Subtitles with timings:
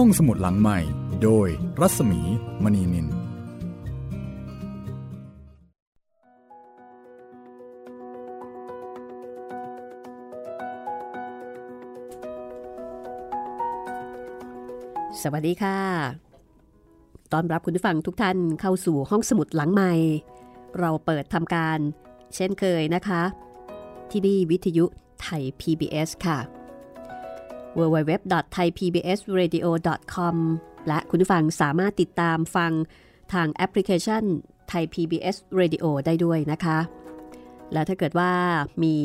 [0.00, 0.78] ห้องสมุดหลังใหม่
[1.22, 1.48] โดย
[1.80, 2.20] รัศมี
[2.62, 3.08] มณีนิน ส
[15.32, 15.78] วัสดีค่ะ
[17.32, 19.92] ตอนรับคุณผู้ฟังทุกท่านเข้าสู่ห้องสมุดหลังใหม่
[20.78, 21.78] เราเปิดทำการ
[22.34, 23.22] เช่นเคยนะคะ
[24.10, 24.84] ที่นี่วิทยุ
[25.20, 26.38] ไทย PBS ค่ะ
[27.78, 30.36] www.thaipbsradio.com
[30.88, 32.72] และคุณผู้ฟังสามารถติดตามฟัง
[33.32, 34.22] ทางแอปพลิเคชัน
[34.68, 36.78] ไทย PBS Radio ได้ด้วยนะคะ
[37.72, 38.32] และถ้าเกิดว่า
[38.84, 38.96] มี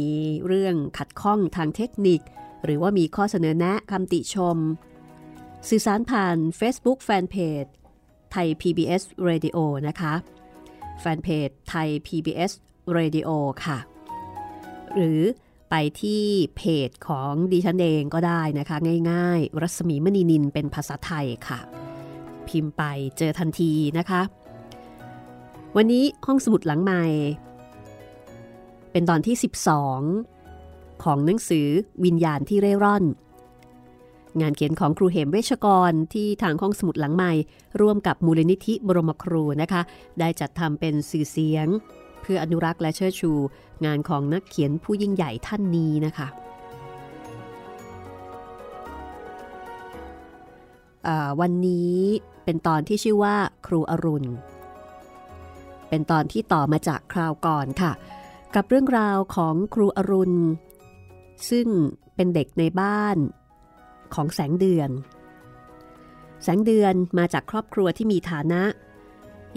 [0.48, 2.22] เรื่องขัดข้องทางเทคนิค
[2.64, 4.58] หรือว่ามีข้อเสนอแนะคำติชม
[5.70, 7.70] สื่อสารผ่าน Facebook Fanpage
[8.32, 10.14] ไทย PBS Radio นะคะ
[11.00, 12.52] แฟนเพจไทย PBS
[12.98, 13.30] Radio
[13.66, 13.78] ค่ะ
[14.96, 15.22] หรือ
[15.72, 16.24] ไปที่
[16.56, 18.78] เพจของดิฉันเองก็ได้นะคะ
[19.12, 21.60] ง่าย ๆ รัศมีมณีนินเป็นภาษาไทยค่ะ
[22.48, 22.84] พิมพ์ไป
[23.18, 24.22] เจอทันทีนะคะ
[25.76, 27.04] วันนี้ห้องสมุดหลังใหม่
[28.92, 29.36] เป็นตอนที่
[30.20, 31.68] 12 ของหนังสือ
[32.06, 33.04] วิญญาณที่เร่ร่อน
[34.42, 37.32] งานเขียนของครูเหมเวชกรที่ทางห้องสมุดหลังใหม่
[37.82, 39.82] ร่วมกับมูลนิธิบรมครูนะคะ
[40.20, 41.68] ได้จัดทำเป็นสื่อเสียง
[42.34, 43.32] พื่ออนุรักษ์และเชิดชู
[43.86, 46.28] งานของนักเขียนผู้ยิ่งใหญ่ท่านนี้นะคะ
[51.42, 51.98] วันนี้
[52.46, 53.36] เป็นตอนที่ชื่อว่า
[53.68, 54.30] ครูอรุณ
[55.90, 57.92] เป็นตอนที่ต่อมาจากคราวก่อนค่ะ
[58.56, 60.38] กับเรื่องราวของครูอรุณ
[61.50, 61.68] ซึ่ง
[62.16, 63.18] เป็นเด็กในบ้าน
[64.14, 64.90] ของแสงเดือน
[66.44, 68.62] แสงเดือนมาจากครอบครัวที่มีฐานะ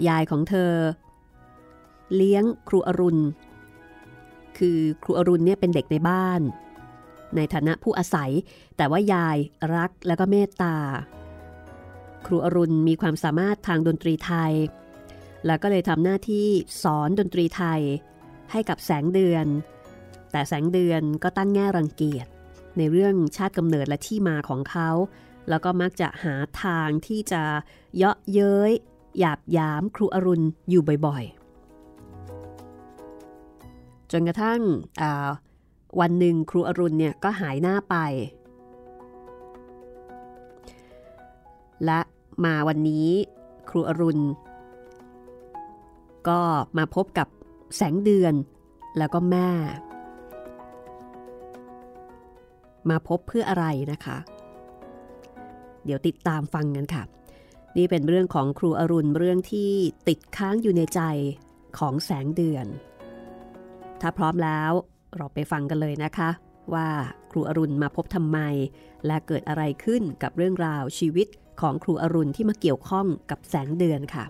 [0.07, 0.73] ยายของเธอ
[2.15, 3.21] เลี้ยงครูอรุณ
[4.57, 6.41] คือครูอรุณเนี่ยเป็นเด็กในบ้าน
[7.35, 8.31] ในฐานะผู้อาศัย
[8.77, 9.37] แต่ว่ายาย
[9.75, 10.75] รักและก็เมตตา
[12.25, 14.53] ครูอรุณมีความสามารถทางดนตรีไทย
[15.45, 16.47] แล้วก็เลยทำหน้าที่
[16.83, 17.81] สอนดนตรีไทย
[18.51, 19.45] ให้กับแสงเดือน
[20.31, 22.27] แต่แสงเดือนก็ตั้งแง่รังเกียจ
[22.77, 24.89] ในเรื่องชาติกำเนิดและที่มาของเขา
[25.49, 27.43] แล้วก็มักจะหาทางที่จะ
[27.97, 28.71] เยาะเย้ย
[29.19, 31.44] หยาบยามครูอรุณอยู่บ่อยๆ
[34.19, 34.61] นกระทั่ง
[35.99, 37.95] วันหนึ่งครูอรุณเนี่ยก็หายหน้าไป
[41.85, 41.99] และ
[42.45, 43.09] มาวันนี้
[43.69, 44.23] ครูอรุณ
[46.29, 46.41] ก็
[46.77, 47.27] มาพบกับ
[47.75, 48.33] แสงเดือน
[48.97, 49.49] แล้วก็แม่
[52.89, 54.17] มาพบเพื่ออะไรนะคะ
[55.85, 57.03] เดี๋ยวติดตามฟังกันค่ะ
[57.77, 59.71] นี่เป็นเรื่องของครูอรุณเรื่องที่
[60.07, 61.01] ติดค้างอยู่ในใจ
[61.77, 62.65] ของแสงเดือน
[64.01, 64.71] ถ้าพร้อมแล้ว
[65.17, 66.29] เราไปฟังกันเลยนะคะ
[66.73, 66.87] ว่า
[67.31, 68.39] ครูอรุณมาพบทำไม
[69.05, 71.27] และเกิดอะไรขึ้นกับเรื่องราวชีวิต
[71.61, 74.25] ของครูอรุณที่มาเกี่ยวข้องกับแสงเดือนค่ะ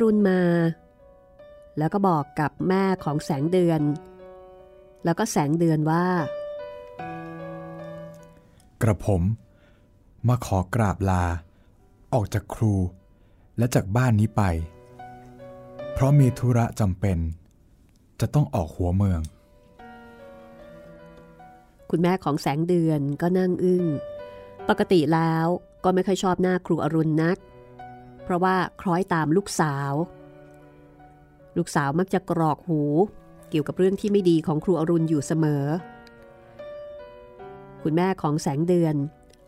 [0.00, 0.42] รูอรุณมา
[1.78, 3.80] แล้วก็บอกกับแม่ของแสงเดือน
[5.04, 6.06] แล้วก็แสงเดือนว่า
[8.82, 9.22] กระผม
[10.28, 11.24] มาขอกราบลา
[12.14, 12.74] ออกจากครู
[13.58, 14.42] และจากบ้านนี้ไป
[15.92, 17.18] เพราะมีธุระจำเป็น
[18.20, 19.20] จะต้องออกหัวเมือง
[21.90, 23.84] คุณแม่ของแสงเดือนก็นั่งอึง้ง
[24.68, 25.46] ปกติแล้ว
[25.84, 27.38] ก็ไม่ค่อยชอบหน้าครูอรุณนัก
[28.24, 29.92] เพราะว่าคล้อยตามลูกสาว
[31.56, 32.82] ลูกสาวมักจะกรอกหู
[33.50, 35.64] เกี่ยวกับเรื่องที่ไม่ดีของครูอรุณอยู่เสมอ
[37.82, 38.94] คุณแม่ของแสงเดือน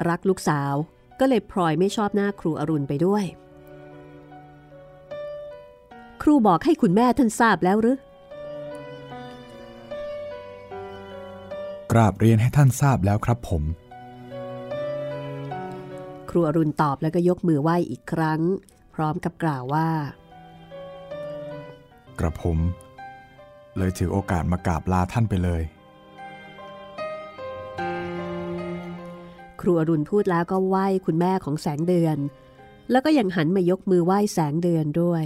[0.09, 0.75] รักลูกสาว
[1.21, 3.25] ก็เลยพลอยไม่ชอบหน้าครูอรุณไปด้วย
[6.23, 7.99] ครูบอกให้คุณแม่ท่านทราบแล้วหรือ
[11.93, 13.63] กราบเรียนให้ท่านทราบแล้วครับผม
[16.31, 18.41] ครูอรุณตอบแล้วก็ยกมือไหว้อีกครั้ง
[18.95, 19.89] พร้อมกับกล่าวว่า
[22.19, 22.59] กระผม
[23.79, 25.63] เลยถือโอกาสมากราบลาท่านไปเลย
[29.61, 32.17] ครูอรุณพูดแล้วก็ไหว้คุณแม่ของแสงเดือน
[32.91, 35.25] แล้วก็ยังหันมายกมือไหว้แสงเดือนด้วย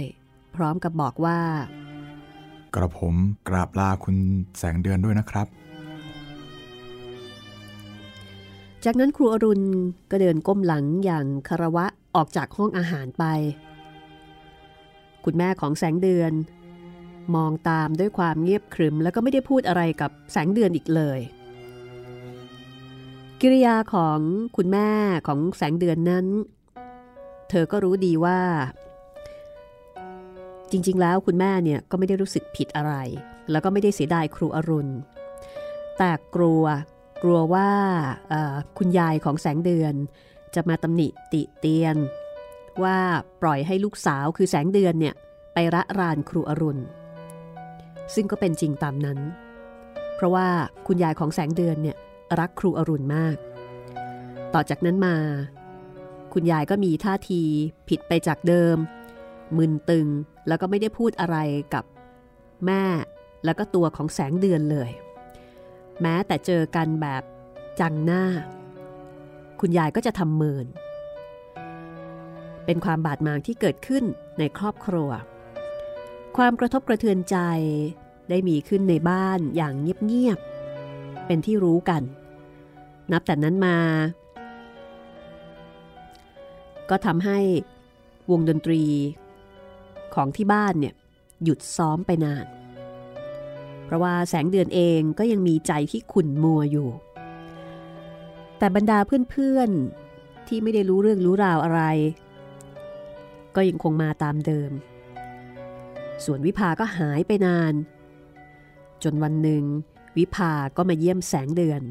[0.55, 1.39] พร้อมกับบอกว่า
[2.75, 3.15] กระผม
[3.47, 4.15] กราบลาคุณ
[4.57, 5.47] แสงเดือนด้วยนะครับ
[8.85, 9.65] จากนั้นครูอรุณ
[10.11, 11.85] ก็เดินก้มหลังอย่างคารวะ
[12.15, 13.23] ออกจากห้องอาหารไป
[15.25, 16.33] คุณแม่ของแสงเดือน
[17.35, 21.19] มองตามด้วยความเงียบขรึม แล้วก็ไม่ได้พูดอะไรกับแสงเดือนอีกเลย
[23.41, 24.19] กิริยาของ
[24.57, 24.89] คุณแม่
[25.27, 26.25] ของแสงเดือนนั้น
[27.49, 28.39] เธอก็รู้ดีว่า
[30.71, 32.93] จริงๆ แล้วคุณแม่เนี่ยก็ไม่ได้รู้สึกผิดอะไร
[33.51, 34.91] แล้วก็ไม่ได้เสียดายครูอรุณ
[35.97, 36.63] แต่กลัว
[37.23, 37.69] กลัวว่า
[38.77, 39.93] คุณยายของแสงเดือน
[40.55, 41.97] จะมาตำหนิติเตียน
[42.83, 42.97] ว่า
[43.41, 45.15] ปล่อยให้ลูกสาวคือแสงเดือนเนี่ย
[45.53, 46.83] ไประรานครูอรุณ
[48.13, 49.19] ซึ่งก็เป็นจริงตามนั้น
[50.15, 50.47] เพราะว่า
[50.87, 51.97] คุณยายของแสงเดือนเนี่ย
[52.39, 53.37] รักครูอรุณมาก
[54.53, 55.15] ต่อจากนั้นมา
[56.33, 57.41] คุณยายก็มีท่าที
[57.89, 58.77] ผิดไปจากเดิม
[59.57, 60.07] มึนตึง
[60.47, 61.37] แล้วก็ไม่ได้พูดอะไร
[61.73, 61.83] กับ
[62.65, 62.83] แม่
[63.45, 64.89] แล้วก็ตัวของแสงเดือนเลย
[66.01, 67.23] แม้แต่เจอกันแบบ
[67.79, 68.23] จังหน้า
[69.59, 70.65] คุณยายก็จะทำเมิน
[72.65, 74.03] เป็นความบาดหมางที่เกิดขึ้น
[74.39, 75.09] ในครอบครัว
[76.37, 77.37] ความกระทบกระเทือนใจ
[78.29, 79.73] ได้มีขึ้นในบ้านอย่าง
[80.07, 82.03] เงียบๆ เป็นที่รู้กัน
[83.11, 83.77] นับแต่นั้นมา
[86.89, 87.39] ก็ทำให้
[88.31, 88.83] วงดนตรี
[90.15, 90.93] ของที่บ้านเนี่ย
[91.43, 92.45] หยุดซ้อมไปนาน
[93.87, 96.89] เพราะว่าแสงเดือนเองก็ยังมีใจที่ขุ่นมัวอยู่
[98.57, 98.99] แต่บรรดา
[99.31, 101.81] เพื่อนๆ ที่ไม่ได้รู้เรื่องรู้ราวอะไร
[103.55, 104.71] ก็ยังคงมาตามเดิม
[106.25, 107.73] ส่วนวิภาก็หายไปนาน
[109.03, 109.63] จนวันหนึ่ง
[110.17, 111.81] วิภาก็มาเยี่ยมแสงเดือน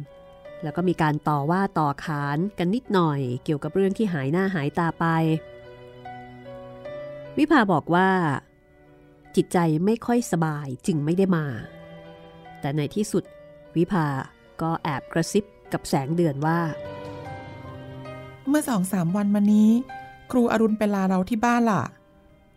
[0.63, 5.05] แล้วก็มีการต่อว่าต่อขานกันนิดหน่อยเกี่ยวกับเรื่องที่หายหน้าหายตาไป
[7.39, 8.11] วิภาบอกว่า
[9.37, 11.47] จิตใจไม่ค่อยสบายจึงไม่ได้มา
[12.67, 13.25] แต่ในที่สุด
[13.77, 14.07] วิภา
[14.63, 16.61] ก็แอบกระซิบกับแสงเดือนว่า
[18.49, 19.71] เมื่อสองสามวันมานี้
[20.31, 21.85] ครูอรุณไปลาเราที่บ้านล่ะ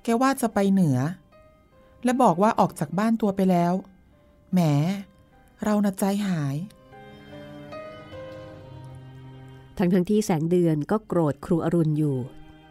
[0.04, 0.98] แกว่าจะไปเหนือ
[2.04, 3.74] และบอกว่าออกจากบ้านตัวไปแล้ว
[4.54, 4.60] แหม
[5.64, 6.56] เราน่ะใจหาย
[9.78, 12.18] ทั้งทั้งที่แสงเดือนก็โกรธครูอรุณอยู่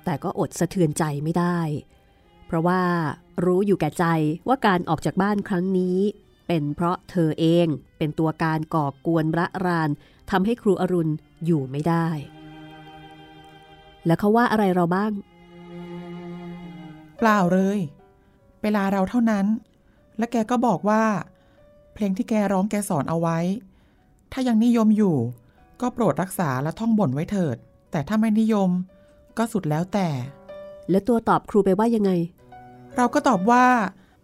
[0.05, 1.59] แต่ก็อดสะเทือนใจไม่ได้
[2.47, 2.83] เพราะว่า
[3.45, 4.05] รู้อยู่แก่ใจ
[4.49, 5.99] ว่าการออกจากบ้านครั้งนี้
[6.49, 7.67] เป็นเพราะเธอเอง
[7.99, 9.91] เป็นตัวการก่อกวนระราน
[10.31, 11.13] ทำให้ครูอรุณ
[11.45, 12.07] อยู่ไม่ได้
[14.07, 15.13] แล้วเขาว่าอะไรเราบ้าง
[17.19, 17.79] เปล่าเลย
[18.63, 19.47] เวลาเราเท่านั้น
[20.19, 21.05] และแกก็บอกว่า
[21.95, 23.39] เพลงที่แกร้องแกสอนเอาไว้
[24.33, 25.17] ถ้ายังนิยมอยู่
[25.81, 27.57] ก็โปรดรักษาและท่องบ่นไว้เถิด
[27.91, 28.71] แต่ถ้าไม่นิยม
[29.39, 30.09] ก็สุดแล้วแต่
[30.91, 32.11] แล้วตัวตอบครูไปว่ายังไง
[32.97, 33.65] เราก็ตอบว่า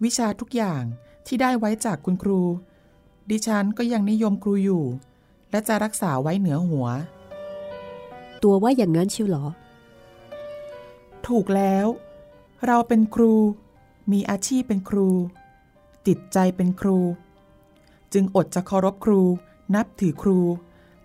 [0.04, 0.82] วิชาทุกอย่าง
[1.26, 2.40] ที่ได้ไว้จากคุณครู
[3.30, 4.84] ดิฉันก็ยังนิยมครูอยู่
[5.50, 6.86] และจะรักษาไว้เหนือหัว
[8.42, 9.46] ตัวว่าอย่างนั้นเชียวหรอ
[11.26, 11.86] ถูกแล้ว
[12.66, 13.34] เราเป็นครู
[14.12, 15.08] มีอาชีพเป็นครู
[16.06, 16.98] ติดใจเป็นครู
[18.12, 19.22] จึงอดจะเคารพครู
[19.74, 20.38] นับถือครู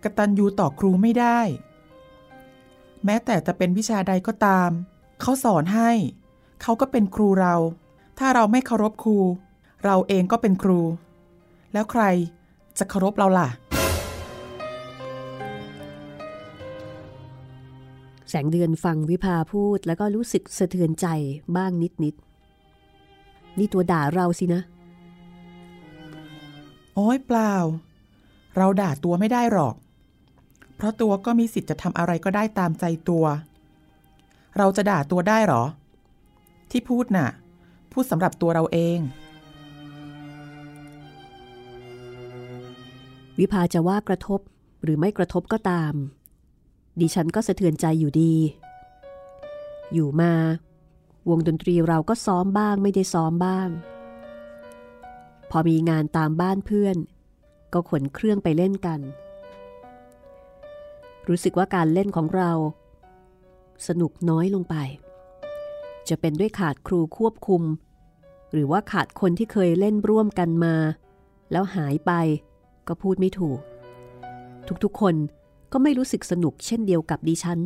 [0.03, 1.39] กตัญญูต่อครูไม่ได้
[3.05, 4.69] แม้แต่จะเป็นวิชาใดก็ตาม
[5.21, 5.91] เขาสอนให้
[6.61, 7.55] เขาก็เป็นครูเรา
[8.17, 9.17] ถ้าเราไม่เคารพครู
[9.83, 10.79] เราเองก็เป็นครู
[11.73, 12.03] แล้วใคร
[12.77, 13.49] จะเคารพเราล่ะ
[18.29, 21.07] แสงเดือนฟังวิภาพูดแล้วก็รู้สึกสะเทือนใจ
[21.55, 22.15] บ้างนิดนิด
[23.57, 24.61] นี่ตัวด่าเราสินะ
[26.95, 27.53] โอ้ยเปล่า
[28.57, 29.75] เราด่าตัวไม่ได้หรอก
[30.75, 33.25] เพราะตัวก็มีสิทธิ์จะทำอะไรก็ได้ตามใจตัว
[34.57, 35.63] เราจะด่าตัวได้หรอ
[36.71, 37.29] ที่พูดน่ะ
[37.91, 38.99] พูดสำหรับตัวเราเอง
[43.39, 44.39] วิภาจะว่ากระทบ
[44.83, 45.93] หรือไม่กระทบก็ตาม
[46.99, 48.33] ดิฉันก็สะเทือนใจอยู่ดี
[49.93, 50.33] อยู่มา
[51.29, 53.69] วงดนตรีเราก็ซ้อมบ้างไม่ได้ซ้อมบ้าง
[55.49, 56.97] พอมีงานตามบ้านเพื่อน
[57.73, 58.99] ก็ขนเครื่องไปเล่นกัน
[61.27, 62.51] รู้สึกว่าการเล่นของเรา
[63.87, 64.75] สนุกน้อยลงไป
[66.09, 67.63] จะเป็นด้วยขาดครูควบคุม
[68.51, 70.75] หรือว่าขาดคนที่เคยเล่นร่วมกันมา
[71.51, 72.11] แล้วหายไป
[72.89, 73.59] ก็พูดไม่ถูก
[74.83, 75.15] ทุกๆคน
[75.71, 77.59] ก็ไม่รู้สึกสนุกเช่นเดียวกับดิฉัน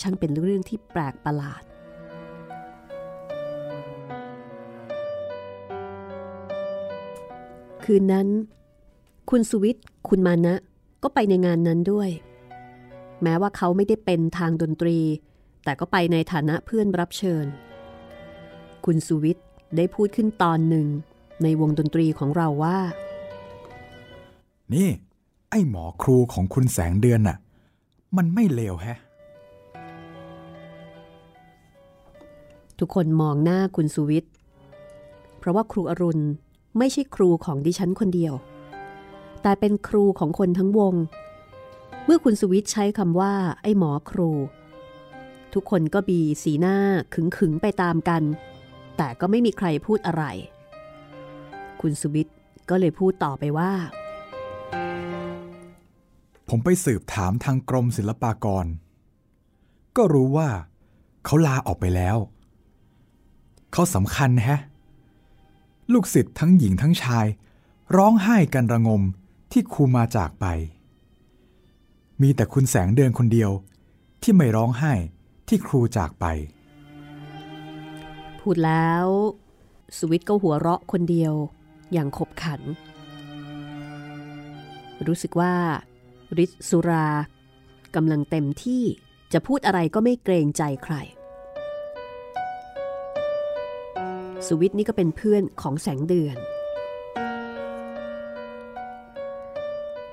[0.00, 1.62] ช่างเป็นเรื่องที่แปลกประหลาด
[7.84, 8.28] คืนนั้น
[9.30, 10.54] คุณสุวิทย์คุณมานะ
[11.02, 12.10] ก็ไปในงานนั้นด้วย
[13.22, 14.98] แม้ว่าเขาไม่ได้เป็นทางดนตรี
[15.64, 17.46] แต่ก็ไปในฐานะเพื่อนรับเชิญ
[18.84, 20.86] คุณสุวิทย์ได้พูดขึ้นตอนหนึ่ง
[21.42, 22.78] ในวงดนตรีของเราว่า
[24.74, 24.88] นี่
[25.50, 27.36] ไอ้หมอครูของคุณแสงเดือนน่ะ
[28.16, 28.98] มันไม่เลวแฮะ
[32.78, 34.32] ทุกคนมองหน้าคุณสุวิทย์
[35.38, 36.24] เพราะว่าครูอรุณ
[36.78, 38.34] ไม่ใช่ครูของดิฉันคนเดียว
[39.42, 40.94] แต่เป็นครูของคนทั้งวง
[42.04, 44.30] เมื่อคุณสุวิทย์ใช้คำว่า ไอ้หมอครู
[45.54, 46.76] ทุกคนก็บีสีหน้า
[47.14, 48.22] ขึงขึงไปตามกัน
[48.96, 50.24] แต่ก็ไม่มีใครพูดอะไร
[51.80, 52.36] คุณสุวิทย์
[52.70, 53.72] ก็เลยพูดต่อไปว่า
[56.48, 58.66] ผมไปสืบถามทางกรมศิลปากร
[59.96, 60.48] ก็รู้ว่า
[61.24, 62.16] เขาลาออกไปแล้ว
[63.72, 64.60] เขาสำคัญแฮะ
[65.92, 67.26] ลูกศิษย์ทั้งหญิงทั้งชาย
[67.96, 69.02] ร้องไห้กันระงม
[69.52, 70.46] ที่ครูมาจากไป
[72.22, 73.50] มีแต่คุณแสงเดือนคนเดียว
[74.22, 74.92] ที่ไม่ร้องไห้
[75.48, 76.24] ที่ครูจากไป
[78.40, 79.06] พูดแล้ว
[79.96, 81.34] สวิทก็หัวเราะคนเดียว
[81.92, 82.60] อย่างขบขัน
[85.06, 85.54] รู้สึกว่า
[86.44, 87.08] ฤทธิ์สุรา
[87.94, 88.82] กำลังเต็มที่
[89.32, 90.94] จะพูดอะไรก็ไม่เกรงใจใคร
[94.46, 96.36] สุวิทย์นี่ก็เป็นเพื่อนของแสงเดือน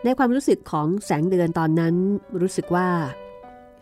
[0.04, 1.96] ในความรู้สึกของแสงเดือนตอนนั้น
[2.42, 2.90] รู้สึกว่า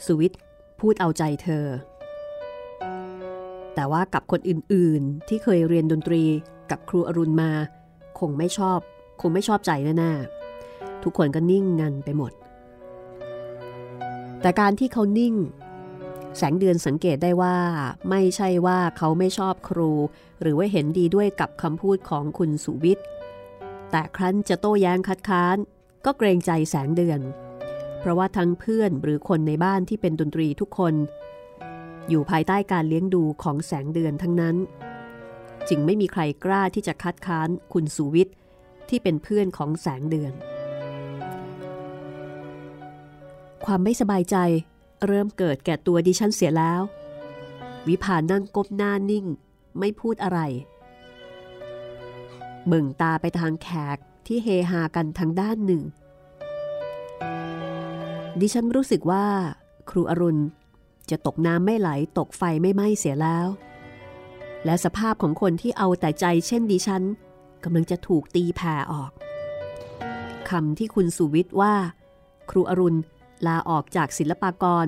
[0.06, 0.40] สุวิทย์
[0.80, 1.66] พูดเอาใจเธอ
[3.76, 6.24] แต่ว่ากับคนอื่นๆที่เคยเรียนดนตรี
[6.72, 7.52] กับครูอรุณมา
[8.20, 8.80] คงไม่ชอบ
[9.22, 10.41] คงไม่ชอบใจแน่ๆ
[11.04, 12.32] ทุกคนก็นิ่งงันไปหมด
[14.42, 15.36] แต่การที่เขานิ่ง
[16.38, 17.58] แสงเดือนสังเกตได้ว่า
[18.10, 19.92] ไม่ใช่ว่าเขาไม่ชอบครู
[20.42, 23.06] หรือว่าเห็นดีด้วยกับคำพูดของคุณสุวิทย์
[23.92, 25.58] แต่ครั้นจะโต้แย้งคัดค้าน
[26.06, 27.20] ก็เกรงใจแสงเดือน
[28.00, 30.94] เพราะว่าทั้งเพื่อนหรือคนในบ้านที่เป็นดนตรีทุกคน
[32.10, 34.56] อยู่ภายใต้การเลี้ยงดูของแสงเดือนทั้งนั้น
[35.70, 38.36] จึงไม่มีใครกล้าที่จะคัดค้านคุณสุวิทย์
[38.90, 40.34] ที่เป็นเพื่อนของแสงเดือน
[43.66, 44.38] ความไม่สบายใจ
[45.08, 46.82] เริ่มเกิดแก่ตัวดิฉันเสียแล้ว
[47.88, 49.26] วิภานั่งก้มหน้านิ่ง
[49.80, 50.40] ไม่พูดอะไร
[52.68, 55.82] เบิ่งตาไปทางแขกที่เฮฮากันทางด้านหนึ่ง
[58.40, 59.26] ดิฉันรู้สึกว่า
[59.90, 60.42] ครูอรุณ
[61.10, 63.48] จะตกน้ำไม่ไหลตกไฟไม่ไหม้เสียแล้ว
[64.66, 67.04] และสภาพของคนที่เอาแต่ใจเช่นดิฉัน
[67.64, 69.12] กำลังจะถูกตีแผ่ออก
[70.50, 71.74] คำที่คุณสุวิทย์ว่า
[72.50, 73.00] ครูอรุณ
[73.48, 74.88] ลาออกจากศิลปากร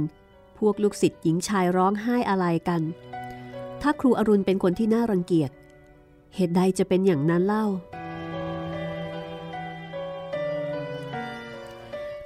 [0.59, 2.81] พวกลูกศิษย์หญิงชายร้องไห้อะไรกัน
[3.81, 5.51] ถ้าครูอรุณเป็นคนที่น่ารังเกียจ
[6.35, 7.65] เหตุใดจะเป็นอย่างนั้นเล่า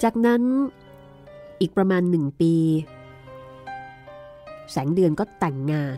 [0.03, 0.41] จากนั้น
[1.62, 2.53] อีกประมาณหนึ่งปี
[4.72, 5.98] แสงเดือนก็แต่งงาน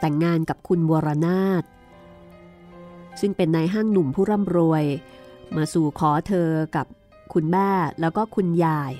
[0.00, 1.64] แต่งงานกับคุณวรนาถ
[3.20, 4.84] ซึ่งเป็นนายห้างหนุ่มผู้ร่ำรวย
[5.56, 6.86] มาสู่ขอเธอกับ
[7.32, 7.70] คุณแม่
[8.00, 8.92] แล้วก็คุณยาย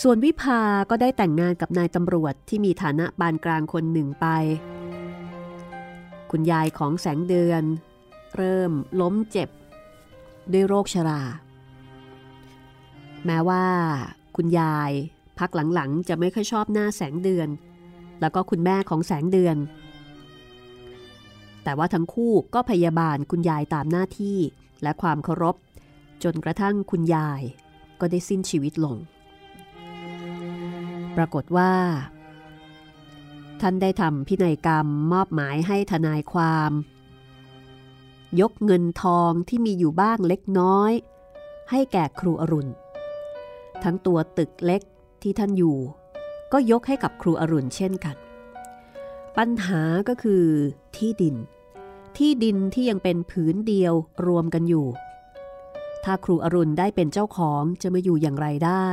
[0.00, 4.26] ส่วนวิภาก็ได้แต่งงานกับนายตำรวจที่มีฐานะปานกลางคนหนึ่งไป
[6.30, 7.62] คุณยายของแสงเดือน
[8.36, 9.48] เริ่มล้มเจ็บ
[10.52, 11.22] ด้วยโรคชรา
[13.26, 13.64] แม้ว่า
[14.36, 14.90] คุณยาย
[15.38, 17.48] พักหลังๆ จะไม่ค่อยชอบหน้าแสงเดือน
[18.20, 19.56] แล้วก็คุณแม่ของแสงเดือน
[21.64, 24.38] แต่ว่าทั้งคู่ก็พยาบาลคุณยายตามหน้าที่
[24.82, 25.56] และความเคารพ
[26.22, 27.42] จนกระทั่งคุณยาย
[28.00, 28.96] ก็ได้สิ้นชีวิตลง
[31.16, 31.72] ปรากฏว่า
[33.60, 36.72] ท่านได้ทำพินัยกรรมมอบหมายให้ทนายความ
[38.40, 40.92] ยกเงินทองที่มีอยู่บ้างเล็กน้อย
[41.70, 42.72] ให้แก่ครูอรุณ
[43.82, 44.82] ทั้งตัวตึกเล็ก
[45.22, 45.78] ที่ท่านอยู่
[46.52, 48.16] ก็ยกให้กับครูอรุณเช่นกัน
[49.36, 50.44] ปัญหาก็คือ
[50.96, 51.36] ที่ดิน
[52.16, 53.94] ที่ดินที่ยังเป็นผืนเดียว
[54.26, 54.86] รวมกันอยู่
[56.04, 58.88] ถ้าครูอรุณได้เป็นเจ้าของจะมาอยู่อย่างไรได้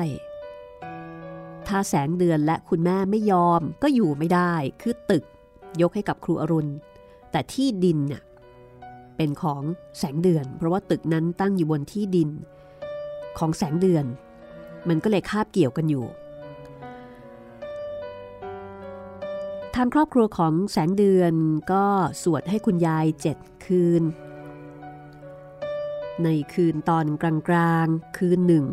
[1.70, 5.24] ถ้าแสงเดือนและคุณแม่ไม่ยอมก็อยู่ไม่ได้ คือตึก
[5.82, 6.72] ยกให้กับครูอรุณ
[7.32, 8.24] แต่ที่ดินน่ะ
[9.18, 9.62] เป็นของ
[9.98, 12.30] แสงเดือน เพราะว่าตึกนั้นตั้งอยู่บนที่ดิน
[13.38, 14.06] ของแสงเดือน
[14.88, 16.06] มันก็เลยคาบเกี่ยวกันอยู่
[19.76, 21.34] ทางครอบครัวของแสงเดือน
[21.72, 21.86] ก็
[22.24, 24.04] สวดให้คุณยายเจ็ดคืน
[26.24, 28.66] ในคืนตอนกลางๆคืนหนึ่ง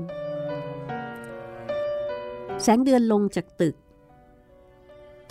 [2.62, 3.76] แสงเดือนลงจากตึก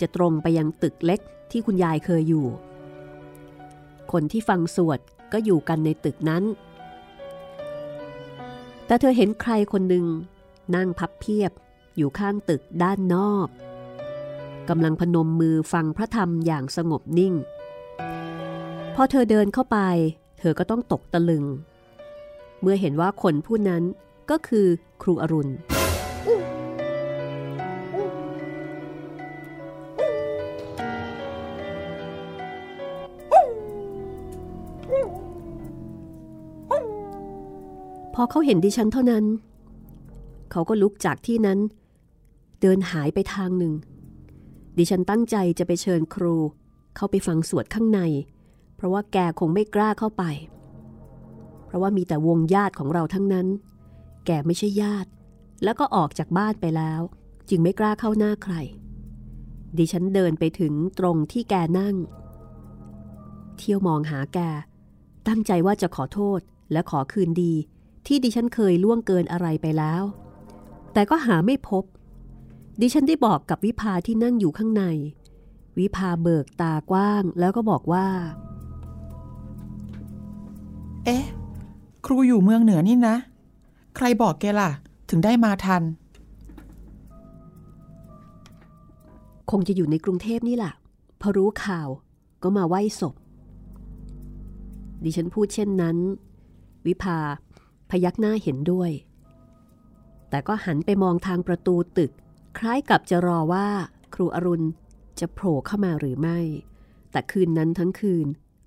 [0.00, 2.46] จะตรงไปยังตึกเล็กที่คุณยายเคยอยู่
[4.12, 5.00] คนที่ฟังสวด
[5.32, 6.44] ก็อยู่กันในตึกนั้น
[8.86, 10.06] แต่เธอเห็นใครคนหนึ่ง
[10.74, 11.52] นั่งพับเพียบ
[11.96, 13.48] อยู่ข้างตึกด้านนอก
[14.68, 17.34] กำลังพนมมือฟังพระธรรมอย่างสงบนิ่ง
[18.94, 19.78] พอเธอเดินเข้าไป
[20.38, 21.44] เธอก็ต้องตกตะลึง
[22.60, 23.82] เมื่อเห็นว่าคนผู้นั้น
[24.30, 24.66] ก็คือ
[25.02, 25.52] ครูอรุณ
[38.18, 39.24] พอเขาเห็นดิฉันเท่านั้น
[40.50, 41.58] เขาก็ลุกจากที่นั้น
[42.60, 43.74] เดินหายไปทางหนึ่ง
[44.78, 46.36] ดิฉันตั้งใจจะไปเชิญครู
[46.96, 48.00] เข้าไปฟังสวดข้างใน
[48.76, 50.24] เพราะว่าแกคงไม่กล้าเข้าไป
[51.66, 53.46] เพราะว่ามีแต่วงญาติของเราทั้งนั้น
[54.26, 55.10] แกไม่ใช่ญาติ
[55.64, 57.00] แล้วก็ออกจากบ้านไปแล้ว
[57.48, 58.54] จึงไม่กล้าเข้าหน้าใคร
[59.78, 61.96] ดิฉันเดินไปถึงตรงที่แกนั่ง
[63.56, 64.38] เที่ยวมองหาแก
[65.28, 66.40] ตั้งใจว่าจะขอโทษ
[66.72, 67.54] และขอคืนดี
[68.06, 70.02] ที่ดิฉันเคยล่วงเกินอะไรไปแล้ว
[70.92, 71.84] แต่ก็หาไม่พบ
[72.80, 74.84] ดิฉันได้บอกกับวิภาที่นั่งอยู่ข้างใน
[75.78, 78.06] วิภาเบิกตากว้างแล้วก็บอกว่า
[81.04, 81.24] เอ๊ะ
[82.06, 83.16] ครูอยู่เมืองเหนือนี่นะ
[83.96, 84.70] ใครบอกแกล่ะ
[85.10, 85.82] ถึงได้มาทัน
[89.50, 90.72] คงจะอยู่ในกรุงเทพนี่แหละ
[91.20, 91.88] พอรู้ข่าว
[92.42, 93.14] ก็มาไหว้ศพ
[95.04, 95.96] ดิฉันพูดเช่นนั้น
[96.86, 97.18] วิภา
[97.90, 98.90] พยักหน้าเห็นด้วย
[100.30, 102.12] แต่ก็หันไปมองทางประตูตึก
[102.58, 103.68] คล้ายกับจะรอว่า
[104.14, 104.66] ครูอรุณ
[105.20, 106.38] จะโผล่เข้ามาหรือไม่
[107.10, 108.26] แต่คืนนั้นทั้งคืน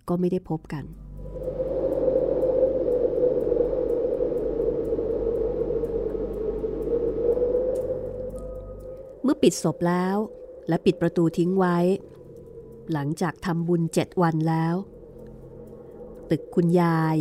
[0.09, 0.85] ก็ไม่ได้พบกัน
[9.23, 10.17] เมื่อปิดศพแล้ว
[10.67, 11.77] และปิดประตูทิ้งไว้
[12.91, 14.75] หลังจากทำบุญเจ็ดวันแล้ว
[16.29, 17.17] ตึกคุณยาย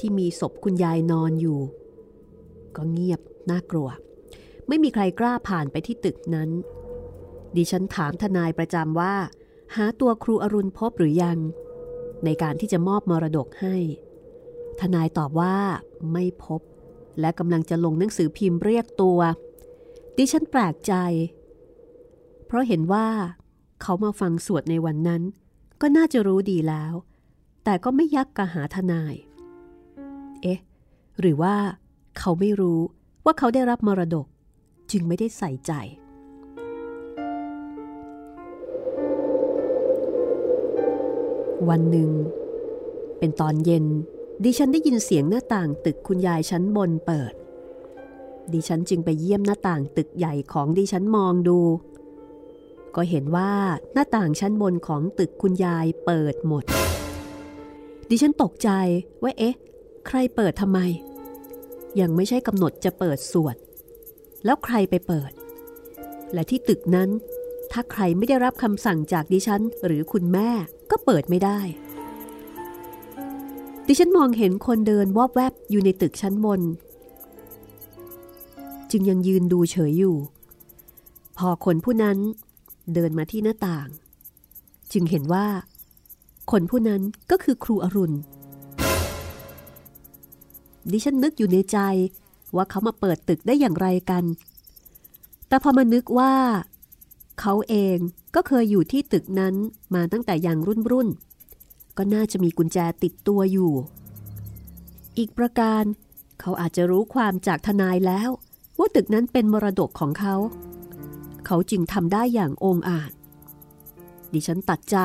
[0.00, 1.60] ที่มีศพคุณยายนอนอยู่
[2.76, 3.88] ก็เงียบน่ากลัว
[4.68, 6.50] ไม่มีใครกล้าผ่านไปที่ตึกนั้น
[7.56, 9.14] ดิฉันถามทนายประจำว่า
[9.74, 11.38] หาตัวครูอรุณพบหรือยัง
[12.24, 13.76] ในการที่จะมอบมรดกให้
[14.80, 15.56] ทนายตอบว่า
[16.12, 16.60] ไม่พบ
[17.20, 19.20] และกำลังจะลงหนังสือพิมพ์เรียกตัว
[20.16, 20.94] ดิฉันแปลกใจ
[22.46, 23.06] เพราะเห็นว่า
[23.82, 25.22] เขามาฟังสวดในวันนั้น
[25.80, 26.92] ก็น่าจะรู้ดีแล้ว
[27.64, 29.14] แต่ก็ไม่ยักกะหาทนาย
[30.42, 30.58] เอ๊ะ
[31.20, 31.54] หรือว่า
[32.18, 32.80] เขาไม่รู้
[33.24, 34.26] ว่าเขาได้รับมรดก
[34.90, 35.72] จึงไม่ได้ใส่ใจ
[41.68, 42.10] วันหนึ่ง
[43.18, 43.86] เป็นตอนเย็น
[44.44, 47.34] ดิฉันได้ยินเสียงหน้าต่างตึกคุณยายชั้นบนเปิด
[48.52, 51.58] ดิฉันจึงไปเยี่ยมหน้าต่างตึกใหญ่ของดิฉันมองดู
[52.96, 53.52] ก็เห็นว่า
[53.94, 56.64] หน้าต่างชั้นบนของตึกคุณยายเปิดหมด
[58.10, 58.70] ดิฉันตกใจ
[59.22, 59.54] ว่าเอ๊ะ
[60.06, 60.80] ใครเปิดทำไม
[62.00, 63.56] ยังไม่ใช่กำหนดจะเปิดสวด
[64.44, 65.32] แล้วใครไปเปิด
[66.32, 67.08] และที่ตึกนั้น
[67.72, 70.48] ถ้าใครไม่ได้รับคำสั่งจากดิฉันหรือคุณแม่
[70.90, 71.60] ก็เปิดไม่ได้
[73.86, 76.60] ดิฉันมองเห็นคนเดินวอบแวบอยู่ในตึกชั้นบน
[78.90, 80.16] จึงยังยืนดูเฉยอยู่
[81.38, 82.18] พอคนผู้นั้น
[82.94, 83.88] เดินมาที่หน้าต่าง
[84.92, 85.46] จึงเห็นว่า
[86.50, 88.16] คนผู้นั้นก็คือครูอรุณ
[90.90, 91.78] ดิฉันนึกอยู่ในใจ
[92.56, 94.24] ว่าเขามาเปิดตึกได้อย่างไรกัน
[95.48, 96.34] แต่พอมานึกว่า
[97.40, 97.98] เขาเอง
[98.34, 99.54] ก็เคยอยู่ที่ตึกนั้น
[99.94, 101.08] มาตั้งแต่อยังรุ่นรุ่น
[101.96, 103.72] ก็น่าจะมีกุญแจติดตัวอยู่
[105.18, 105.84] อีกประการ
[106.40, 108.30] เขาอาจจะรู้ความจากทนายแล้ว
[108.78, 110.34] ว่าตึกนั้นเป็นมรดกของเขา
[111.46, 113.10] เขาจึงทำได้อย่างองอาจ
[114.32, 114.96] ดิฉันตัดใจ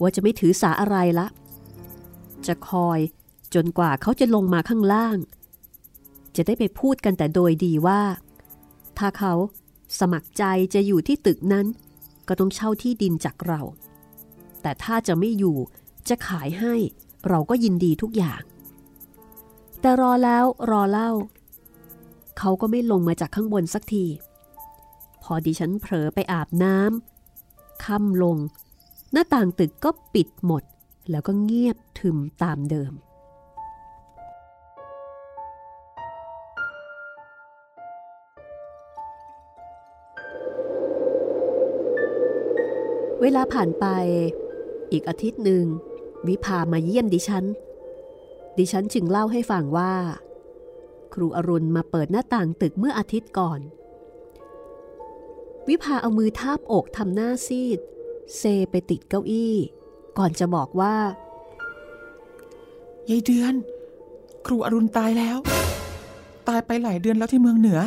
[0.00, 1.26] ว่าจะไม่ถือสาอะไรละ
[2.46, 2.98] จะคอย
[3.54, 5.16] จนกว่าเขาจะลงมาข้างล่าง
[6.36, 8.02] จะได้ไปพูดกันแต่โดยดีว่า
[8.98, 9.32] ถ้าเขา
[10.00, 11.66] สมัครใจจะอยู่ที่ตึกนั้น
[12.28, 13.60] ก็ต้องเช่าที่ดินจากเรา
[14.62, 15.56] แต่ถ้าจะไม่อยู่
[16.08, 16.74] จะขายให้
[17.28, 18.42] เราก็ยินดีทุกอย่าง
[19.80, 21.10] แต่รอแล้วรอเล่า
[22.38, 24.04] เขาก็ไม่ลงมาจากข้างบนสักที
[25.22, 28.36] พอดิฉันเผลอไปอาบน้ำค่ำลง
[29.12, 30.62] หน้าต่างตึกก็ปิดหมด
[31.10, 32.92] แล้วก็เงียบทึมตามเดิม
[43.20, 43.86] เวลาผ่านไป
[44.92, 45.64] อีกอาทิตย์หนึ่ง
[46.28, 47.44] วิภามาเยี่ยมดิฉัน
[48.58, 49.94] ดิฉันจึงเล่าให้ฟังว่า
[51.14, 53.60] ครูอรุณมาเปิดหน้าต่างตึกเมื่ออาทิตย์ก่อน
[55.68, 57.78] วิภาเอามือทาบอกทำหน้าซีด
[58.36, 59.54] เซไปติดเก้าอี้
[60.18, 60.96] ก่อนจะบอกว่า
[63.10, 63.54] ยายเดือน
[64.46, 65.36] ครูอรุณตายแล้ว
[66.48, 67.80] ตายไปหลายเดือนแล้วที่เมืองเหนือ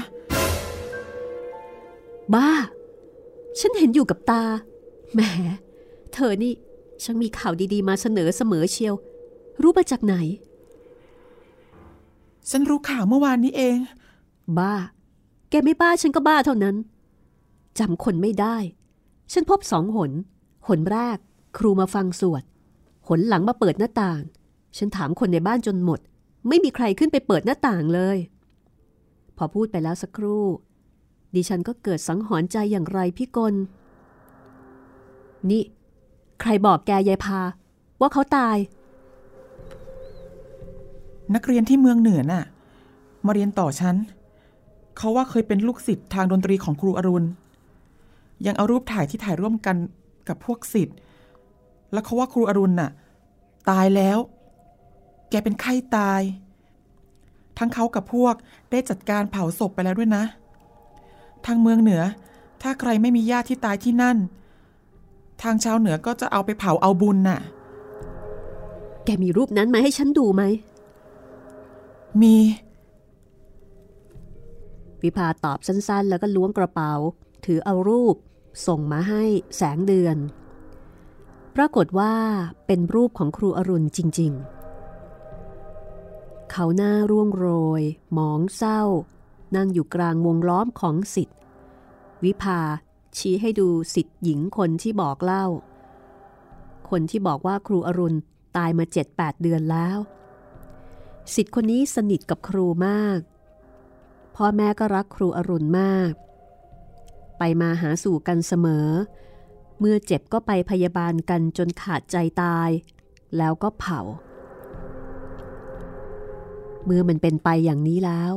[2.34, 2.50] บ้า
[3.60, 4.44] ฉันเห็นอยู่กับตา
[5.14, 5.22] แหม
[6.14, 6.54] เธอนี่
[7.04, 8.96] ช่างมีข่าวดีๆ มาเสนอเสมอเชียว
[9.62, 10.16] รู้มาจากไหน
[12.50, 13.78] ฉันรู้ข่าวเมื่อวานนี้เอง
[14.58, 14.74] บ้า
[15.50, 16.76] แกไม่บ้าฉันก็บ้าเท่านั้น
[17.80, 18.58] จำคนไม่ได้
[19.34, 20.12] ฉันพบสองหน
[20.68, 21.18] หนแรก
[21.58, 22.44] ครูมาฟังสวด
[23.08, 24.22] หนหลังมาเปิดหน้าต่าง
[24.78, 26.00] ฉันถามคนในบ้านจนหมด
[26.48, 28.18] ไม่มีใครขึ้นไปเปิดหน้าต่างเลย
[29.38, 30.46] พอพูดไปแล้วสักครู่
[31.36, 33.56] ดิฉันก็เกิดสังหรณ์ใจอย่างไรพี่กล
[35.50, 35.62] นี่
[36.42, 37.40] ใครบอกแกยายพา
[38.00, 38.58] ว่าเขาตาย
[41.36, 42.46] นักเรียนที่เมืองเหนือน่ะ
[43.26, 43.96] มาเรียนต่อฉัน
[44.98, 47.28] เขาว่าเคยเป็นลูกศิษย์ทางดนตรีของครูอรุณ
[48.46, 49.78] ยังเอารูปถ่ายที่ถ่ายร่วมกัน
[50.28, 50.98] กับพวกศิษย์
[51.92, 52.90] แล้วเขาว่าครูอรุณน่ะ
[53.70, 54.18] ตายแล้ว
[55.30, 56.22] แกเป็นไข้ตาย
[57.58, 58.36] ทั้งเขากับพวก
[58.72, 60.24] ได้จัดการเผาศพไปแล้วด้วยนะ
[61.46, 62.02] ทางเมืองเหนือ
[62.62, 64.18] ถ้าใครไม่มีญาติที่ตายที่นั่น
[65.44, 67.40] ทางชาวเหนือก็จะเอาไปเผาเอาบุญน่ะ
[69.06, 70.44] แกมีรูปนั้นมาให้ฉันดูไหม
[72.22, 72.36] มี
[75.04, 76.94] วิภาตอบสั้นๆ แล้วก็ล้วงกระเป๋า
[77.46, 78.16] ถือเอารูป
[78.68, 79.24] ส่งมาให้
[79.58, 80.18] แสงเดือน
[81.56, 82.14] ปรากฏว่า
[82.68, 84.32] เป็นรูปของครูอรุณจริง
[85.58, 87.48] ๆ เขาหน้าร่วงโร
[87.80, 87.82] ย
[88.14, 88.82] หมองเศร้า
[89.56, 91.38] นั่งอยู่กลางวงล้อมของสิทธิ์
[92.24, 92.60] วิภา
[93.18, 95.46] ชี้ให้ดูสิทธิ์หญิงคนที่บอกเล่า
[96.90, 98.18] คนที่บอกว่าครูอรุณ
[98.58, 99.98] ตายมาเจ็ดแปดเดือนแล้ว
[101.36, 103.20] สิทธิ์คนนี้สนิทกับครูมาก
[104.36, 106.12] พ่อแม่ก็รักครูอรุณมาก
[107.38, 108.88] ไปมาหาสู่กันเสมอ
[109.80, 112.70] เมื่อเจ็บก็ไปพยาบาลกันจนขาดใจตาย
[113.38, 114.00] แล้วก็เผา
[116.86, 118.34] เมื่อมันเป็นไปอย่างนี้แล้ว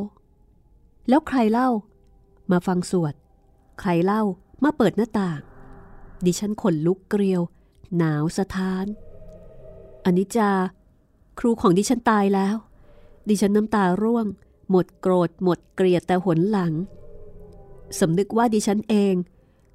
[1.08, 1.68] แล้วใครเล่า
[2.50, 3.14] มาฟังสวด
[3.80, 4.22] ใครเล่า
[4.62, 5.40] มาเปิดหน้าต่าง
[6.26, 7.42] ดิฉันขนลุกเกลียว
[7.96, 8.86] หนาวสะท้าน
[10.04, 10.50] อนิจจา
[11.38, 12.56] ครูของดิฉันตายแล้ว
[13.28, 14.26] ดิฉันน้ำตาร่วง
[14.70, 16.72] หมดโกรธ หมดเกลียดแต่หนหลัง
[18.00, 19.14] สำนึกว่าดิฉันเอง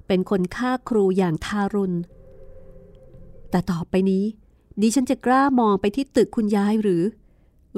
[0.06, 1.96] เป็นคนฆ่าครูอย่างทารุณ
[3.50, 4.24] แต่ต่อไปนี้
[4.82, 7.02] ดิฉันจะกล้ามองไปที่ตึกคุณยายหรือ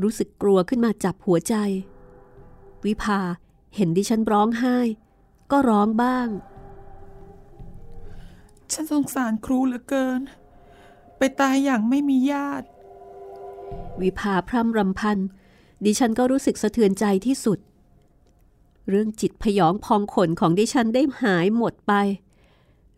[0.03, 1.55] รู้สึกกลัวขึ้นมาจับหัวใจ
[2.85, 3.21] วิภา
[3.77, 4.79] เห็นดิฉันร้องไห้
[5.51, 6.29] ก็ร้องบ้าง
[8.73, 10.21] ฉันสงสารครูเหลือเกิน
[11.19, 12.67] ไปตายอย่างไม่มีญาติ
[14.03, 15.19] วิภาพร่ำรำพัน
[15.85, 17.59] ดิฉันก็รู้สึกสะเทือนใจที่สุด
[18.89, 21.93] เรื่องจิตพยองพองขนของดิฉันได้หายหมดไป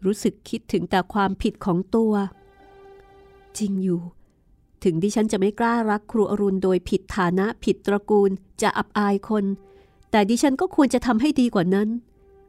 [0.05, 2.13] รู้สึกคิดถึงแต่ความผิดของตัว
[3.59, 4.01] จริงอยู่
[4.85, 8.31] ถึงดิฉันจะไม่กล้ารักครูอรุณโดยผิดฐานะผิดตระกูล
[8.63, 9.45] จะอับอายคน
[10.11, 11.89] แต่ดิฉันก็ควรจะทำให้ดีกว่านั้น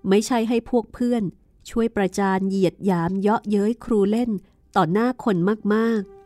[0.10, 1.24] ไม่ใช่ให้พวกเพื่อน
[1.70, 4.30] ช่วยประจานเหยียดหยามเยาะเย้ยครูเล่น
[4.76, 5.38] ต่อหน้าคน
[5.74, 6.18] มากๆ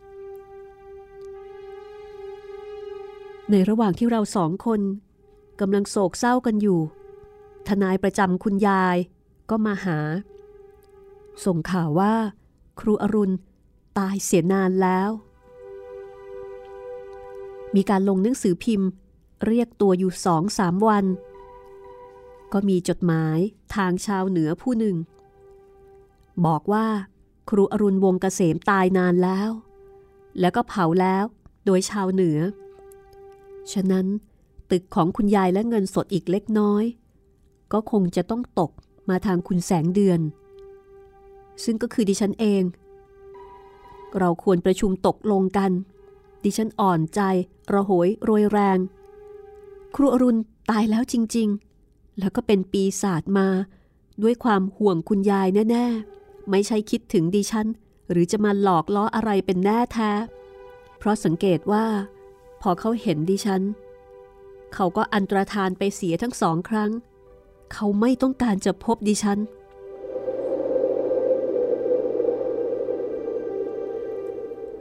[3.50, 4.82] ในระหว่างที่เราสองคน
[5.60, 6.80] กำลังโศกเศร้ากันอยู่
[7.68, 8.98] ทนายประจำคุณยาย
[9.50, 10.00] ก็มาหา
[11.46, 12.14] ส่งข่าวว่า
[12.80, 13.36] ครูอรุณ
[13.98, 15.10] ตายเสียนานแล้ว
[17.76, 18.90] มีการลงหนังสือพิมพ์
[19.46, 21.06] เรียกตัวอยู่สองสามวัน
[22.54, 23.38] ก็มีจดหมาย
[23.76, 24.96] ทางชาวเหนือผู้หนึ่ง
[26.46, 26.88] บอกว่า
[27.50, 29.50] ครูอรุณวงเกษมตายนานแล้ว
[30.40, 31.24] แล้วก็เผาแล้ว
[31.66, 32.40] โดยชาวเหนือ
[33.72, 34.08] ฉะนั้น
[34.72, 36.84] ตึกของคุณยายและเงินสดอีกเล็กน้อย
[37.74, 38.72] ก็คงจะต้องตก
[39.10, 40.20] มาทางคุณแสงเดือน
[41.64, 42.64] ซึ่งก็คือดิฉันเอง
[44.20, 45.72] เราควรประชุมตกลงกัน
[46.44, 47.22] ดิฉันอ่อนใจ
[47.74, 48.78] ระโหยโรยแรง
[49.96, 50.40] ครูอรุณ
[50.70, 51.48] ตายแล้วจริง
[51.84, 53.48] ๆ แล้วก็เป็นปีศาจมา
[54.24, 57.68] ด้วยความห่วงคุณยายแน่ ๆ ไม่ใช่คิดถึงดิฉัน
[58.10, 60.12] หรือจะมาหลอกล้ออะไรเป็นแน่แท้
[60.98, 61.86] เพราะสังเกตว่า
[62.62, 63.62] พอเขาเห็นดิฉัน
[64.74, 66.92] เขาก็อันตรธานไปเสียทั้งสองครั้ง
[67.74, 69.40] เขาไม่ต้องการจะพบดิฉัน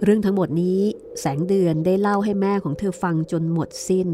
[0.04, 0.80] เรื่องทั้งหมดนี้
[1.20, 4.08] แสงเดือนได้เล่าให้แม่ของเธอฟังจนหมดสิ้น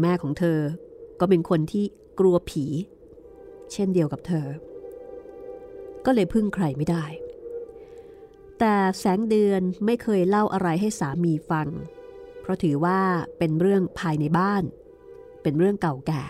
[0.00, 0.58] แม่ของเธอ
[1.20, 1.84] ก็เป็นคนที่
[2.18, 2.64] กลัวผี
[3.72, 4.46] เช่นเดียวกับเธอ
[6.06, 7.04] ก็เลยพึ่งใครไม่ได้
[8.58, 11.68] แต่แสงเดือนไม่เคยเล่าอะไรให้สามีฟัง
[12.40, 13.00] เพราะถือว่า
[13.38, 14.62] เป็นเรื่องภายในบ้าน
[15.42, 16.24] เป็นเรื่องเก่าแก่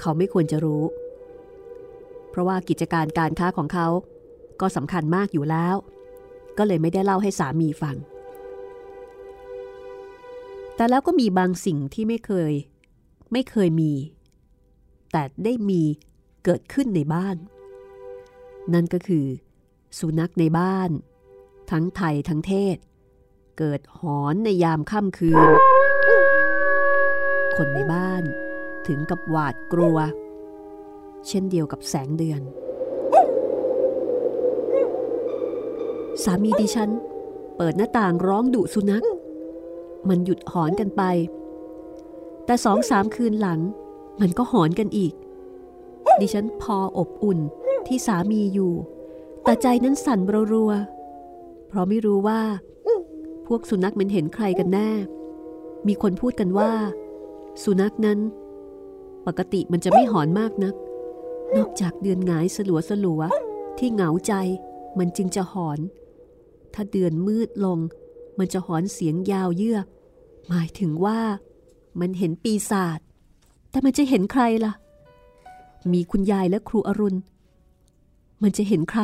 [0.00, 0.84] เขาไม่ควรจะรู้
[2.30, 3.86] เพราะว่ากิจการการค้าของเขา
[4.60, 5.76] ก็สำคัญมากอยู่แล้ว
[6.58, 7.96] ก็เลยไม่ได้เล่าให้สามีฟัง
[10.76, 12.52] แต่แล้วก็มีบางสิ่งที่ไม่เคย
[13.32, 13.92] ไม่เคยมี
[15.12, 15.82] แต่ได้มี
[16.44, 17.36] เกิดขึ้นในบ้าน
[18.74, 19.26] นั่นก็คือ
[19.98, 20.90] สุนัขในบ้าน
[21.70, 22.76] ทั้งไทยทั้งเทศ
[23.58, 25.48] เกิดหอนในยามค่ำคืน
[27.56, 28.22] คนในบ้าน
[28.86, 29.96] ถึงกับหวาดกลัว
[31.28, 32.40] เช่นเดียวกับแสงเดือน
[36.24, 36.90] สามีดิฉัน
[37.56, 39.06] เปิดหน้าต่างร้องดุสุนัข
[40.08, 41.02] มันหยุดหอนกันไป
[42.46, 43.60] แต่สองสามคืนหลัง
[44.20, 45.12] มันก็หอนกันอีก
[46.20, 47.38] ดิฉันพออบอุ่น
[47.88, 48.72] ที่สามีอยู่
[49.44, 50.20] แต่ใจนั้นสั่น
[50.52, 52.42] รัวๆเพราะไม่รู้ว่า
[53.46, 54.90] พวกสุนัขมันเห็นใครกันแน่
[55.86, 56.72] มีคนพูดกันว่า
[57.62, 58.18] สุนัขนั้น
[59.26, 60.74] ปกติมันจะไม่หอนมากนัก
[61.56, 63.22] นอกจากเดือนหงายสลัวสลัว
[63.78, 64.32] ที่เหงาใจ
[64.98, 65.78] มันจึงจะหอน
[66.74, 67.78] ถ้าเดือนมืดลง
[68.38, 69.86] มันจะหอนเสียงยาวเยือก
[70.48, 71.20] หมายถึงว่า
[72.00, 72.98] มันเห็นปีศาจ
[73.70, 74.72] แต่มันจะเห็นใครล่ะ
[75.92, 77.18] มีคุณยายและครูอรุณ
[78.42, 79.02] มันจะเห็นใคร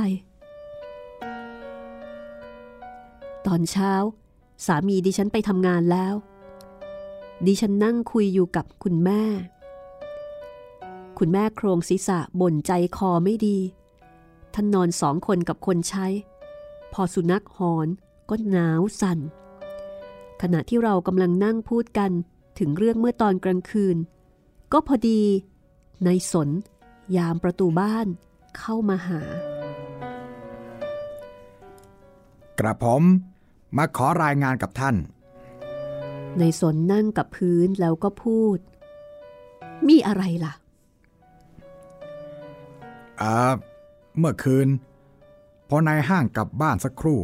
[3.46, 3.92] ตอนเช้า
[4.66, 6.14] สามีดิฉันไปทำงานแล้ว
[7.46, 9.22] ดิฉันนั่งคุยอยู่กับคุณแม่
[11.18, 13.58] คุณแม่โครงศีรษะบ่นใจคอไม่ดี
[14.54, 16.06] ท่านนอนสองคนกับคนใช้
[16.92, 17.88] พอสุนัขหอน
[18.28, 19.18] ก็หนาวสั่น
[20.42, 22.10] ขณะที่เรากำลังนั่งพูดกัน
[22.58, 23.96] ถึงเรื่องเมื่อตอนกลางคืน
[24.72, 25.22] ก็พอดี
[26.04, 26.48] ในสน
[27.16, 28.06] ยามประตูบ้าน
[28.56, 29.20] เข้ามาหา
[32.58, 33.02] กระผม
[33.76, 34.96] มาขอรายงานกับท่าน
[36.38, 38.58] ในสนนั่งกับพื้นแล้วก็พูด
[39.88, 40.52] มีอะไรล่ะ
[43.20, 43.34] อ่า
[44.18, 44.68] เมื่อคืน
[45.68, 47.20] พอนายห้างกลับบ้านสักครู่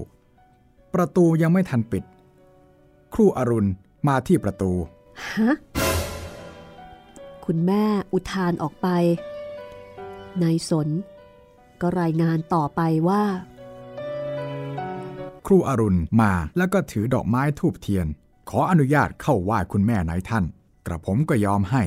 [0.94, 2.04] ประตูยังไม่ทันปิด
[3.14, 3.70] ครูอรุณ
[4.08, 4.72] มาที่ประตู
[5.32, 5.54] ฮะ
[7.44, 8.88] คุณแม่อุทานออกไป
[10.42, 10.88] นายสน
[11.84, 13.22] ก็รายงานต่อไปว่า
[15.46, 18.06] ครูอรุณมาแล้วก็ถือดอกไม้ทูบเทียน
[18.50, 20.44] ขออนุญาตเข้าไหว้คุณแม่นายท่าน
[20.86, 21.82] กระผมก็ยอมให้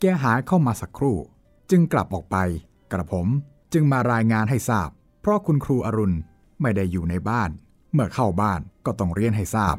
[0.00, 1.16] แกหายเข้ามาสักครู่
[1.70, 2.36] จึงกลับออกไป
[2.92, 3.26] กระผม
[3.72, 4.88] จึงมารายงานให้ทราบ
[5.20, 6.16] เพราะคุณครูอรุณ
[6.60, 7.50] ไม่ได้อยู่ในบ้าน
[7.92, 9.76] เมื่อเข้าบ้านก็ต้องเรียนให้ทราบ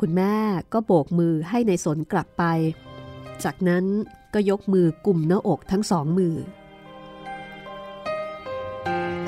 [0.00, 0.34] คุณแม่
[0.72, 2.44] ก็โบกมือให้ในายสนกลับไป
[3.44, 3.84] จากนั้น
[4.34, 6.34] ก็ยกมือกลุ่มหน้าอกทั้งสองมือ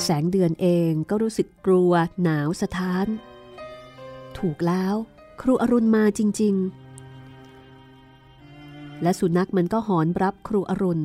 [0.04, 3.06] แสงเดือนเองก็รู้สึกกลัวหนาวสะท้าน
[4.38, 4.94] ถูกแล้ว
[5.40, 6.54] ครูอรุณมาจริง
[7.98, 11.04] ๆ และสุนัขมันก็หอนรับครูอรุณ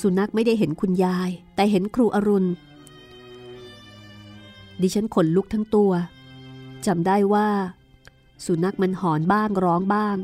[0.00, 2.48] สุนัขไม่ได้เห็นคุณยาย แต่เห็นครูอรุณ
[4.80, 5.92] ดิฉันขนลุกทั้งตัว
[6.86, 7.48] จำได้ว่า
[8.44, 10.16] สุนัขมันหอนบ้างร้องบ้าง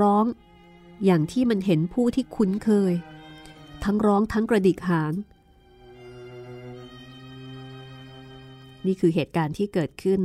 [0.00, 0.24] ร้อง
[1.04, 2.94] อย่างที่มันเห็นผู้ที่คุ้นเคย
[3.84, 5.12] ทั้งร้องทั้งกระดิกหาง
[8.86, 10.20] นี่คือเหตุการณ์ที่เกิดขึ้น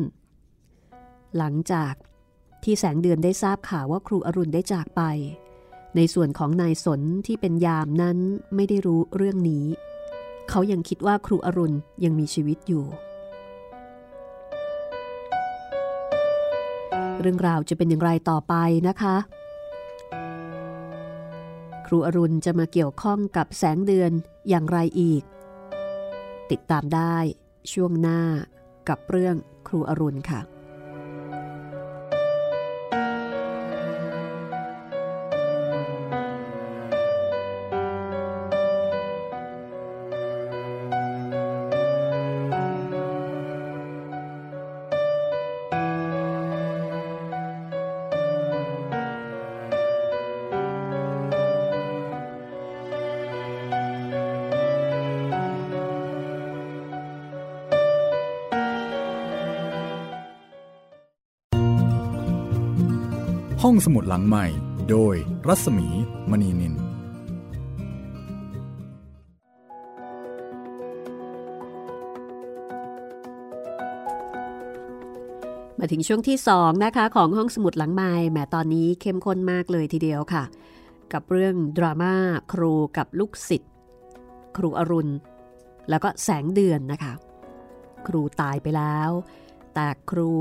[1.38, 1.93] หลังจาก
[2.63, 5.02] ที่แสงเดือนได้ทราบข่าวว่าครูอรุณได้จากไป
[5.95, 8.17] ในส่วนของนายสนที่เป็นยามนั้น
[8.56, 9.65] ไม่ได้รู้เรื่องนี้
[10.50, 12.86] เขายังคิดว่าครูอรุณยังมีชีวิตอยู่
[17.22, 18.54] เรื่องราวจะเป็นอย่างไรต่อไป
[18.88, 19.15] นะคะ
[21.91, 24.12] ครูอรุณจะมาเกี่ยวข้องกับแสงเดือน
[24.49, 25.23] อย่างไรอีก
[26.52, 27.17] ติดตามได้
[27.71, 28.21] ช่วงหน้า
[28.89, 29.36] กับเรื่อง
[29.67, 30.41] ครูอรุณค่ะ
[63.85, 64.45] สมุดหลังใหม่
[64.89, 65.15] โดย
[65.47, 65.87] รัศมี
[66.29, 66.73] มณีนิน
[75.79, 80.43] มาถึงช่วงที่ 2 นะคะ ของห้องสมุดหลังไม้แหมตอนนี้เข้มข้นมากเลยทีเดียวค่ะ
[81.13, 82.13] กับเรื่องดราม่า
[82.53, 83.71] ครูกับลูกศิษย์
[84.57, 85.13] ครูอรุณ
[85.89, 87.13] แล้วก็แสงเดือนนะคะ
[88.07, 89.11] ครูตายไปแล้ว
[89.73, 90.31] แต่ครู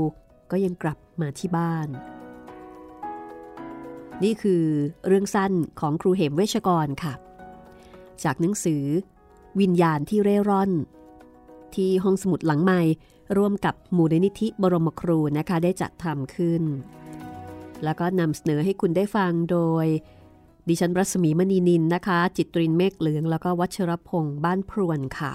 [0.51, 1.87] ก็ยังกลับมาที่บ้าน
[4.23, 4.63] นี่คือ
[5.07, 7.13] เรื่องสั้นของครูเหมเวชกรค่ะ
[8.23, 8.83] จากหนังสือ
[9.59, 10.71] วิญญาณที่เร่ร่อน
[11.75, 12.81] ที่ห้องสมุดหลังใหม่
[13.37, 16.63] ร่วมกับมูลนิธิบรมครูนะคะได้จัดทำขึ้น
[17.83, 19.85] แล้วก็นำเสนอให้คุณได้ฟังโดย
[20.67, 25.33] ดิฉันรัศมีมณีนินนะคะ จิตรินเมฆเหลือง แล้วก็วัชรพงศ์บ้านพรวนค่ะ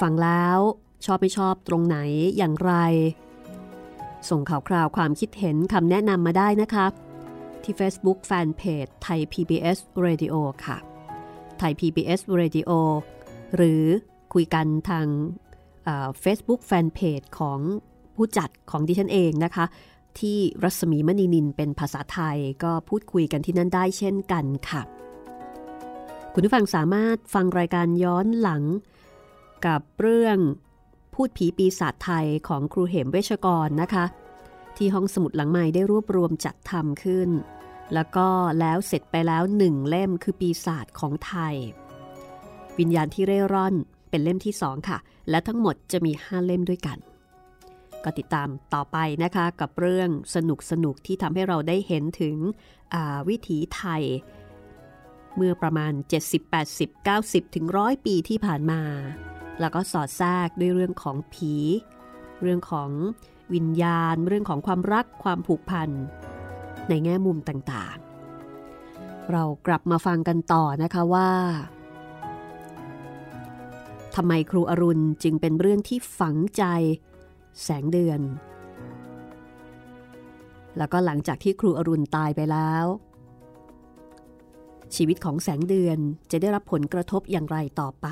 [0.00, 0.58] ฟังแล้ว
[1.04, 1.98] ชอบไม่ชอบตรงไหน
[2.36, 2.72] อย่างไร
[4.28, 6.86] ส่งข่าวคราวความคิดเห็นคำแนะนำมาได้นะคะ
[7.64, 10.34] ที่ Facebook Fanpage ไทย PBS Radio
[10.66, 10.78] ค่ะ
[11.58, 12.70] ไทย PBS Radio
[13.56, 13.82] หรือ
[14.34, 15.06] คุยกันทาง
[16.20, 17.60] เฟซบุ๊กแฟนเพจของ
[18.16, 19.64] ผู้จัดของดิฉันเองนะคะ
[20.18, 24.82] ที่รัศมีมณีนินเป็นภาษาไทยก็พูดคุยกันที่นั่นได้เช่นกันค่ะ
[26.32, 28.62] คุณผู้ฟังสามารถฟังรายการย้อนหลัง
[29.66, 30.38] กับเรื่อง
[31.14, 34.04] พูดผีปีศาจไทยของครูเหมเวชกรนะคะ
[34.78, 37.30] ที่ห้องสมุดหลังใหม่ได้รวบรวมจัดทำขึ้น
[37.94, 38.28] แล้วก็
[38.60, 41.54] แล้วเสร็จไปแล้วหนึ่งเล่มคือปีศาจของไทย
[42.78, 43.74] วิญญาณที่เร่ร่อน
[44.10, 44.98] เป็นเล่มที่สองค่ะ
[45.30, 46.98] และทั้งหมดจะมีห้าเล่มด้วยกัน
[48.04, 52.36] ก็ติดตามต่อไปนะคะกับเรื่องสนุกสนุกที่ทำให้เราได้เห็นถึง
[53.28, 54.02] วิถีไทย
[55.36, 55.92] เมื่อประมาณ
[56.28, 58.82] 70 80 90 ถึงร้อยปีที่ผ่านมา
[59.60, 61.54] แล้วก็สอดแทรกด้วยเรื่องของผี
[62.42, 62.90] เรื่องของ
[63.54, 65.90] วิญญาณ เรื่องของความรักความผูกพัน
[66.88, 71.30] ในแง่มุมต่างๆ เรากลับมาฟังกันต่อนะคะว่า
[74.14, 76.64] ทำไมครูอรุณจึงเป็นเรื่องที่ฝังใจ
[77.62, 78.20] แสงเดือน
[80.78, 82.86] แล้วก็หลังจากที่ครูอรุณตายไปแล้ว
[84.96, 85.98] ชีวิตของแสงเดือน
[86.30, 88.06] จะได้รับผลกระทบอย่างไรต่อไป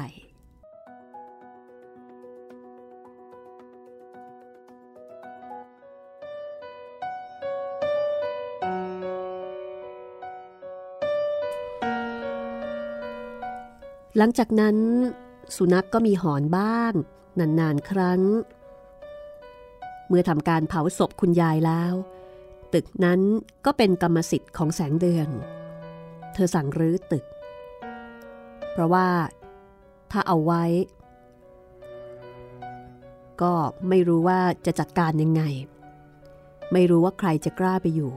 [14.17, 14.77] หลังจากนั้น
[15.57, 16.93] สุนัขกก็มีหอนบ้าง
[17.39, 18.23] นานๆครั้ง
[20.09, 21.95] เมื่อทำการเผาศพคุณยายแล้ว
[22.75, 23.21] ตึกนั้น
[23.65, 25.29] ก็เป็นกรรมสิทธิ์ของแสงเดือน
[26.33, 27.25] เธอสั่งรื้อตึก
[28.71, 29.09] เพราะว่า
[30.11, 30.65] ถ้าเอาไว้
[33.43, 33.55] ก็
[33.89, 35.43] ไม่รู้ว่าจะจัดการยังไง
[36.73, 38.13] ไม่รู้ว่าใครจะกล้าไปอยู่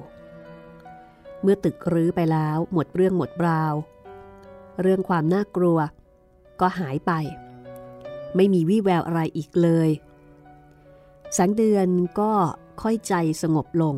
[1.41, 3.73] เมื่อตึกรื้อไปแล้วหมดเรื่องหมดราว
[4.81, 5.77] เรื่องความน่ากลัว
[6.61, 7.11] ก็หายไป
[8.35, 9.89] ไม่มีวี่แววอะไรอีกเลย
[11.33, 11.87] แสงเดือน
[12.19, 12.31] ก็
[12.81, 13.95] ค่อยใจสงบลง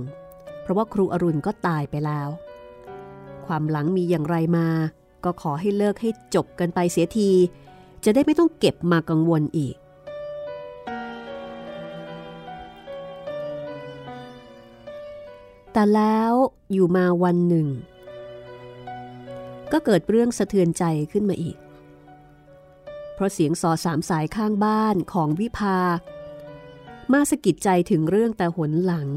[0.61, 2.29] เพราะว่าครูอรุณก็ตายไปแล้ว
[3.45, 4.67] ความหลังมีอย่างไรมา
[5.23, 7.31] ก็ขอให้เลิกให้จบกันไปเสียที
[8.03, 9.75] จะได้ไม่ต้องเก็บมากังวลอีก
[15.73, 16.33] แต่แล้ว
[16.71, 17.67] อยู่มาวันหนึ่ง
[19.71, 21.57] ก็เกิดเรื่องสะเทือนใจขึ้นมาอีก
[23.13, 25.79] เพราะเสียงสอสามสายข้างบ้านของวิภา
[27.11, 29.09] มาสกิดใจถึงเรื่องแต่หนหลัง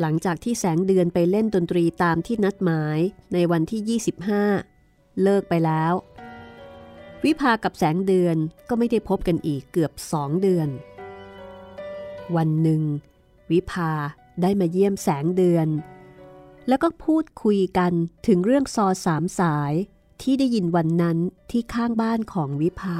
[0.00, 2.98] หลังจากที่แสงเดือนไปเล่นดนตรีตามที่นัดหมาย
[3.32, 4.00] ในวันที่
[4.64, 5.92] 25 เลิกไปแล้ว
[7.24, 8.36] วิภากับแสงเดือน
[8.68, 10.68] ก็ไม่ได้พบกันอีกเกือบสองเดือน
[12.36, 12.82] วันหนึ่ง
[13.50, 13.92] วิภา
[14.42, 15.68] ได้มาเยี่ยมแสงเดือน
[16.68, 17.92] แล้วก็พูดคุยกัน
[18.26, 19.72] ถึงเรื่องซอสามสาย
[20.22, 21.18] ที่ได้ยินวันนั้น
[21.50, 22.98] ที่ข้างบ้านของวิภา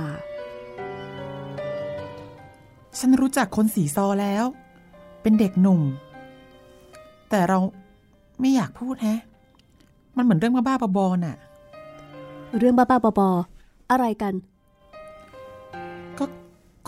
[2.99, 4.45] ฉันรู้จักคนสีซอแล้ว
[5.23, 5.83] เป็นเด็กหนุ่ม
[7.31, 7.59] แต่เรา
[8.41, 9.21] ไม่อยากพูดแฮะ
[10.17, 11.37] มันเหมือนเรื่องบ้าๆบอๆน่ะ
[12.59, 14.35] เรื่องบ้าๆบอๆอะไรกัน
[16.19, 16.25] ก็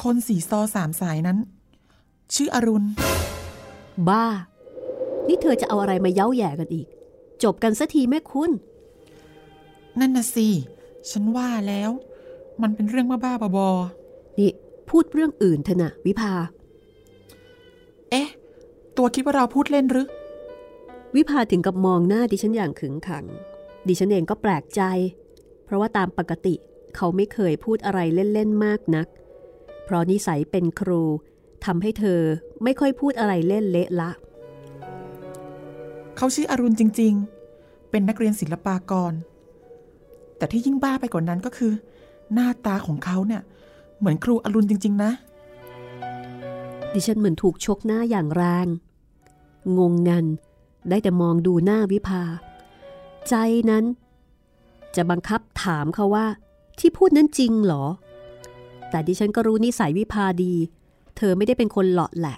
[0.02, 1.38] คนสีซอสามสายนั้น
[2.34, 2.88] ชื่ออรุณ
[4.08, 4.24] บ้า
[5.30, 6.86] นี่เธอจะเอาอะไรมาเย้าแย่กันอีก
[7.42, 8.50] จบกันสัทีแม่คุณ
[10.00, 10.48] นั่นน่ะสิ
[11.10, 11.90] ฉันว่าแล้ว
[12.62, 14.50] มันเป็นเรื่องบ้าๆบอๆนี่
[14.90, 16.32] พูดเรื่องอื่นเถอะนะวิภา
[18.10, 18.28] เอ๊ะ
[18.96, 20.08] ตัวคิดว่าเราพูดเล่นหรือ
[21.16, 23.24] วิภาถึงกับมองหน้าดิฉันอย่างขึงขัง
[23.88, 24.82] ดิฉันเองก็แปลกใจ
[25.64, 26.54] เพราะว่าตามปกติ
[26.96, 29.06] เขาไม่เคยพูดอะไรเล่นๆมากนัก
[29.84, 31.02] เพราะนิสัยเป็นครู
[31.64, 32.20] ทำให้เธอ
[32.62, 34.10] ไม่ค่อยพูดอะไรเล่นเละละ
[36.22, 37.14] เขาชื่ออรุณจริง
[37.52, 39.12] ๆ เป็นนักเรียนศิลปากร
[40.36, 41.72] แต่ที่ยิ่งบ้าไปกว่านนั้นก็คือ
[42.34, 43.42] หน้าตาของเขาเนี่ย
[43.98, 45.12] เหมือนครูอรุณจริง ๆ นะ
[46.94, 48.66] ดิฉันเหมือนถูกชกหน้าอย่างแรง
[49.78, 50.26] งงงัน
[50.88, 52.22] ได้แต่มองดูหน้าวิภา
[53.28, 53.34] ใจ
[53.70, 53.84] นั้น
[54.96, 56.26] จะบังคับถามเขาว่า
[56.78, 57.84] ที่พูดนั้นจริงหรอ
[58.90, 60.54] แต่ดิฉันก็รู้นิสัยวิภาดี
[61.16, 62.36] เธอไม่ได้เป็นคนหลาะแหละ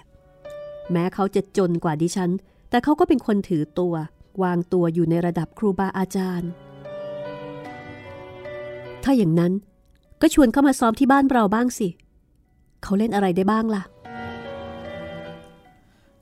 [0.91, 2.31] แม้เขาจะจนกว่าดิฉัน
[2.73, 3.95] แต่เขาก็เป็นคนถือตัว
[4.43, 6.49] วางตัวอยู่ในระดับครูบาอาจารย์
[9.03, 9.53] ถ้าอย่างนั้น
[10.21, 11.87] ก็ชวนเข้ามาซ้อมที่บ้านเราบ้างสิ
[12.83, 13.83] เขาเล่นอะไรได้บ้างล่ะ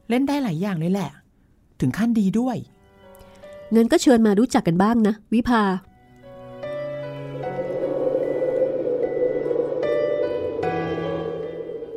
[0.10, 1.10] เล่นได้หลายอย่างเลยแหละ
[1.80, 2.58] ถึงขั้นดีด้วย
[3.72, 5.64] เงินก็เชิญมารู้จักกันบ้างนะ วิภา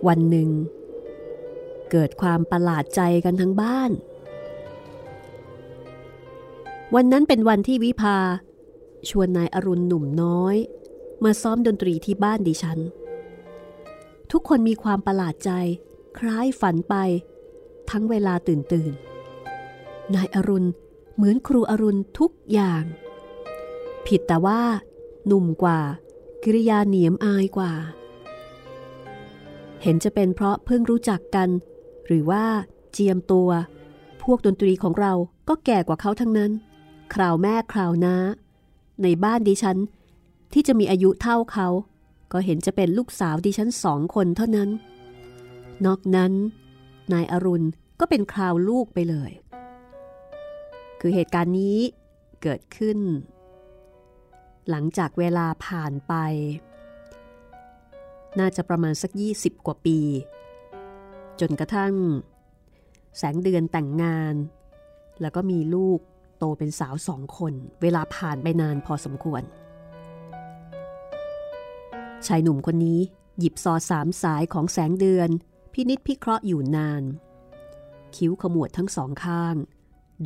[0.07, 0.49] วันหนึ่ง
[1.91, 3.93] เกิดความประหลาดใจกันทั้งบ้าน
[6.95, 8.19] วันนั้นเป็นวันที่วิภา
[9.09, 10.57] ชวนนายอรุณหนุ่มน้อย
[11.25, 12.79] มาซ้อมดนตรีที่บ้านดิฉัน
[14.31, 15.51] ทุกคนมีความประหลาดใจ
[16.19, 16.95] คล้ายฝันไป
[17.91, 18.93] ทั้งเวลาตื่นตื่น
[20.15, 20.69] นายอรุณ
[21.15, 22.85] เหมือนครูอรุณทุกอย่าง
[24.07, 24.61] ผิดแต่ว่า
[25.27, 25.81] หนุ่มกว่า
[26.43, 27.73] กิริยาเหนียมอายกว่า
[29.83, 31.49] เห็นจะเป็นเพราะเพิ่งรู้จักกัน
[32.07, 32.45] หรือว่า
[32.93, 33.49] เจียมตัว
[34.23, 35.13] พวกดนตรีของเรา
[35.49, 36.53] ก็แก่กว่าเขาทั้งนั้น
[37.13, 38.17] คราวแม่คราวน้า
[39.03, 39.79] ในบ้านดิฉัน
[40.53, 41.69] ที่จะมีอายุเท่าเขา
[42.33, 44.71] ก็เห็นจะเป็นลูกสาวดิฉันสองคนเท่านั้น
[45.87, 46.33] นอกนั้น
[47.13, 47.67] นายอรุณ
[48.01, 49.33] ก็เป็นคราวลูกไปเลย
[51.01, 51.79] คือเหตุการณ์นี้
[52.43, 52.99] เกิดขึ้น
[54.71, 56.15] หลังจากเวลาผ่านไป
[58.39, 59.99] น่าจะประมาณสัก 20 กว่าปี
[61.41, 61.95] จนกระทั่ง
[63.19, 64.35] แสงเดือนแต่งงาน
[65.21, 66.01] แล้วก็มีลูก
[66.45, 69.43] ตเป็นสาวสองคน เวลาผ่านไปนานพอสมควร
[72.27, 73.01] ชายหนุ่มคนนี้
[73.39, 75.29] หยิบซอสามสายของแสงเดือน
[75.73, 77.03] พินิษพิเคราะห์อยู่นาน
[78.17, 79.55] คิ้วขมวดทั้งสองข้าง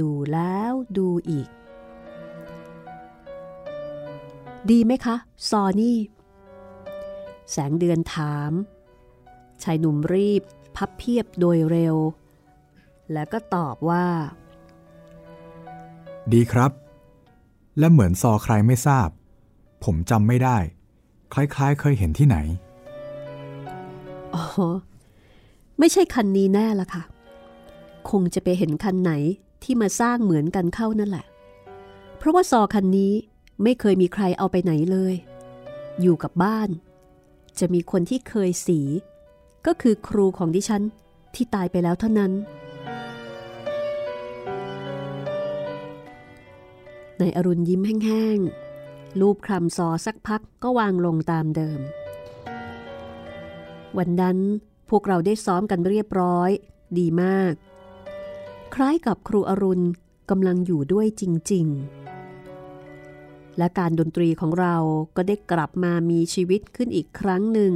[0.01, 1.49] ดูแล้วดูอีก
[4.71, 5.16] ดีไหมคะ
[5.49, 5.99] ซอนี่
[7.53, 8.53] แสงเดือนถาม
[9.62, 10.43] ชายหนุ่มรีบ
[10.77, 11.97] พับเพียบโดยเร็ว
[13.12, 14.07] แล้วก็ตอบว่า
[16.35, 16.72] ดีครับ
[17.79, 19.09] และเหมือนซอใครไม่ทราบ
[19.85, 20.57] ผมจำไม่ได้
[21.33, 22.37] คล้ายๆ เคยเห็นที่ไหน
[24.35, 24.45] อ๋อ
[25.79, 27.03] ไม่ใช่คันนี้แน่ละค่ะ
[28.11, 29.12] คงจะไปเห็นคันไหน
[29.62, 31.26] ที่มาสร้างเหมือนกันเข้านั่นแหละ
[32.16, 33.12] เพราะว่าซอคันนี้
[33.62, 35.14] ไม่เคยมีใครเอาไปไหนเลย
[36.01, 36.68] อยู่กับบ้าน
[37.59, 38.81] จะมีคนที่เคยสี
[39.66, 40.83] ก็คือครูของดิฉัน
[41.35, 42.33] ที่ตายไปแล้วเท่านั้น
[47.19, 51.81] ในอรุณยิ้มแห้งๆ ลูบคลำซอสักพักก็วางลงตามเดิม
[53.99, 54.39] วันนั้น
[54.91, 56.51] พวกเราได้ซ้อมกันเรียบร้อย
[56.99, 57.55] ดีมาก
[58.75, 59.85] คล้ายกับครูอรุณ
[60.31, 61.66] กำลังอยู่ด้วยจริง
[62.43, 64.77] ๆ และการดนตรีของเรา
[65.16, 67.73] ก็ได้กลับมามีชีวิตขึ้นอีกครั้งหนึ่ง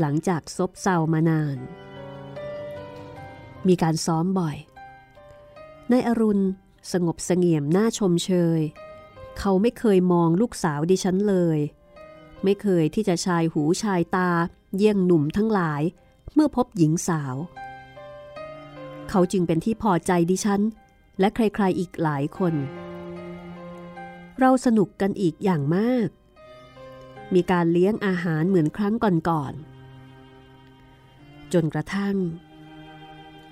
[0.00, 1.56] หลังจากซบเซามานาน
[3.68, 4.56] มีการซ้อมบ่อย
[5.90, 6.44] ในอรุณ
[6.92, 8.60] สงบเสงี่ยมหน้าชมเชย
[9.38, 11.58] เขาไม่เคยมองลูกสาวดิฉันเลย
[12.44, 14.30] ไม่เคยที่จะชายหูชายตา
[14.76, 15.82] เยี่ยงหนุ่มทั้งหลาย
[16.34, 17.34] เมื่อพบหญิงสาว
[19.10, 20.62] เขาจึงเป็นที่พอใจดิฉัน
[21.20, 22.54] และใครๆอีกหลายคน
[24.40, 26.08] เราสนุกกันอีกอย่างมาก
[27.34, 28.94] มีการเลี้ยงอาหารเหมือนครั้ง
[29.28, 32.16] ก่อนๆจนกระทั่ง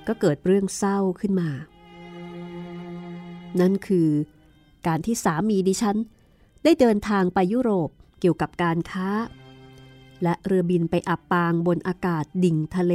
[0.07, 1.51] ก็เกิดเรื่องเศร้าขึ้นมา
[3.61, 4.09] นั่นคือ
[4.87, 5.97] การที่สามีดิฉัน
[6.65, 7.91] ได้เดินทางไปยุโรป
[8.21, 9.09] เกี่ยวกับการค้า
[10.23, 12.95] และเรือบินไปอับปางบนอากาศดิ่งทะเล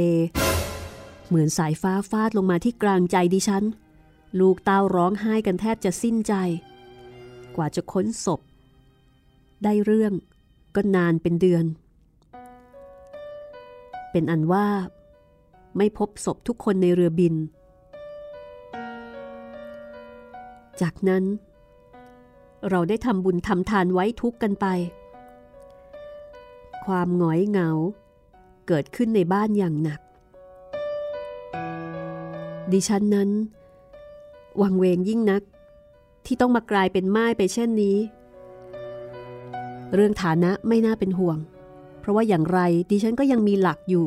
[1.28, 3.64] เหมือนสายฟ้าฟาดลงมาที่กลางใจดิฉัน
[4.40, 6.34] ลูกเต้าร้องไห้กันแทบจะสิ้นใจ
[7.56, 8.40] กว่าจะค้นศพ
[9.64, 10.12] ได้เรื่อง
[10.74, 11.64] ก็นานเป็นเดือน
[14.10, 14.66] เป็นอันว่า
[15.76, 17.34] ไม่พบศพทุกคนในเรือบิน
[20.82, 21.24] จากนั้น
[22.70, 24.66] เราได้ทำบุญทำทานไว้ทุกกันไป
[26.84, 27.70] ความหงอยเหงา
[28.66, 30.00] เกิดขึ้นในบ้านอย่างหนัก
[32.72, 33.30] ดิฉันนั้น
[34.60, 35.42] วังเวงยิ่งนัก
[36.26, 37.96] ที่ต้องมากลายเป็นไม้ไปเช่นนี้
[39.94, 41.38] เรื่องฐานะไม่น่าเป็นห่วง
[42.00, 42.60] เพราะว่าอย่างไร
[42.90, 44.06] ดิฉันก็ยังมีหลักอยู่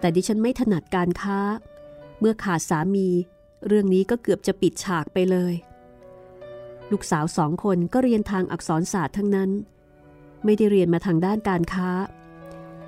[0.00, 1.38] แต่ดิฉันไม่ถนัดการค้า
[2.20, 3.08] เมื่อขาดสามี
[3.66, 5.54] เรื่องนี้ก็เกือบจะปิดฉากไปเลย
[6.90, 9.50] ลูกสาวสองคนก็เรียนทางอักษรศาสตร์ทั้งนั้น
[10.44, 11.90] ไม่ได้เรียนมาทางด้านการค้า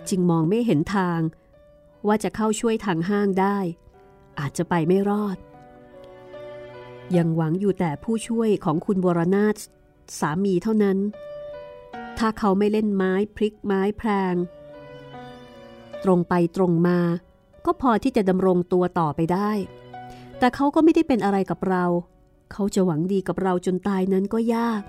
[0.09, 1.21] จึงมองไม่เห็นทาง
[2.07, 3.59] ว่าจะเข้าช่วยทางห้างได้
[4.39, 5.37] อาจจะไปไม่รอด
[7.17, 9.55] ยังหวังอยู่แต่ผู้ช่วยของคุณวรนาถ
[10.21, 10.99] สามีเท่านั้น
[12.19, 14.35] ถ้าเขาไม่เล่นไม้พลิกไม้แพรง
[16.05, 16.99] ตรงไปตรงมา
[17.65, 19.51] ก็พอที่จะดำรงตัวต่อไปได้
[20.43, 21.85] แต่เขาก็ไม่ได้เป็นอะไรกับเรา
[22.53, 24.83] เขาจะหวังดีกับเราจนตายนั้นก็ยาก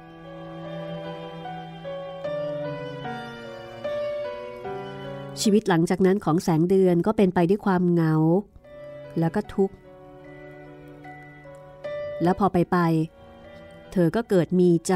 [5.42, 8.16] ชีวิตหลังจากนั้นของแสงเดือนก็เป็นไปด้วยความเหงา
[9.20, 9.76] แล้วก็ทุกข์
[12.24, 12.78] แล้วพอไปไป
[13.92, 14.96] เธอก็เกิดมีใจ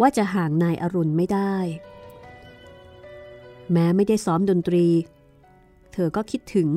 [0.00, 1.54] ว่าจะห่างนายอรุณไม่ได้
[3.72, 4.86] แม้ไม่ได้ซ้อมดนตรี
[5.92, 6.68] เธอก็คิดถึง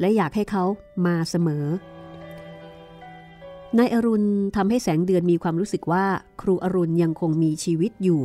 [0.00, 0.64] และอยากให้เขา
[1.06, 1.66] มาเสมอ
[3.78, 6.04] นายอรุณทำให้แสงเดือนมีความรู้สึกว่า
[6.40, 8.22] ครูอรุณยังคงมีชีวิตอยู่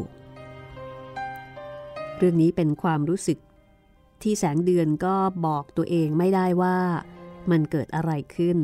[2.18, 3.38] เรื่องนี้เป็นความรู้สึก
[4.22, 5.16] ที่แสงเดือนก็
[5.46, 6.78] บอกตัวเองไม่ได้ว่า
[7.52, 8.58] มันเกิดอะไรขึ้น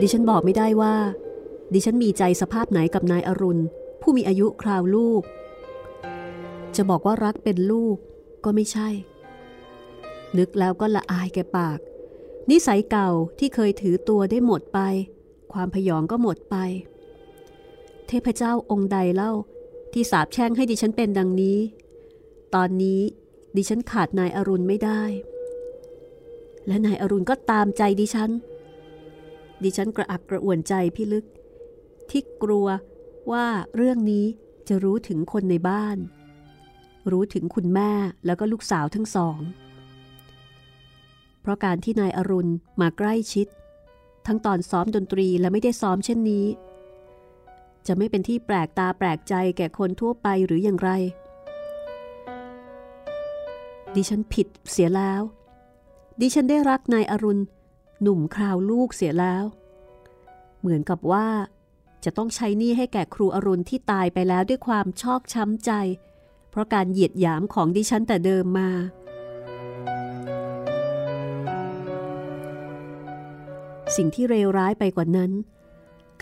[0.00, 0.94] ดิฉันบอกไม่ได้ว่า
[1.72, 3.62] ดิฉันมีใจสภาพไหนกับนายอรุณ
[4.02, 5.22] ผู้มีอายุคราวลูก
[6.76, 7.96] จะบอกว่ารักเป็นลูก
[8.44, 8.88] ก็ไม่ใช่
[10.38, 11.78] นึกแล้วก็ละอายแกปาก
[12.50, 14.78] นิสัยเก่าที่เคยถือตัวได้หมดไป
[15.52, 16.56] ความพยองก็หมดไป
[18.08, 19.32] เทพเจ้าองค์ใดเล่า
[19.92, 21.58] ที่สาบแช่งให้ดิฉันเป็นดังนี้
[22.54, 23.00] ตอนนี้
[23.56, 25.02] ดิฉันขาดนายอรุณไม่ได้
[26.66, 28.30] และนายอรุณก็ตามใจดิฉัน
[29.62, 31.24] ดิฉันกระอักกระอ่วนใจพี่ลึก
[32.10, 32.66] ที่กลัว
[33.32, 34.26] ว่าเรื่องนี้
[34.68, 35.96] จะรู้ถึงคนในบ้าน
[37.10, 37.90] รู้ถึงคุณแม่
[38.26, 39.38] แล้วก็ลูกสาวทั้งสอง
[41.40, 43.46] เพราะการที่นายอรุณมาใกล้ชิด
[44.26, 46.46] ทั้งตอนซ้อมดนตรีและไม่ได้ซ้อมเช่นนี้
[47.86, 50.90] จะไม่เป็นที่แปลกตาแปลกใจแก่คนทั่วไปหรืออย่างไร
[53.94, 55.22] ดิฉันผิดเสียแล้ว
[56.20, 57.42] ดิฉันได้รักนายอรุณ
[58.02, 59.44] หนุ่มคราวลูกเสียแล้ว
[60.60, 61.28] เหมือนกับว่า
[62.04, 65.70] จะต้องใช้หนี้ให้แก่ครูอรุณที่ตายไปแล้วด้วยความชอกช้ำใจ
[66.52, 68.70] เพราะการเหยียดหยามของดิฉันแต่เดิมมา
[73.96, 75.32] สิ่งที่เลวร้ายไปกว่านั้น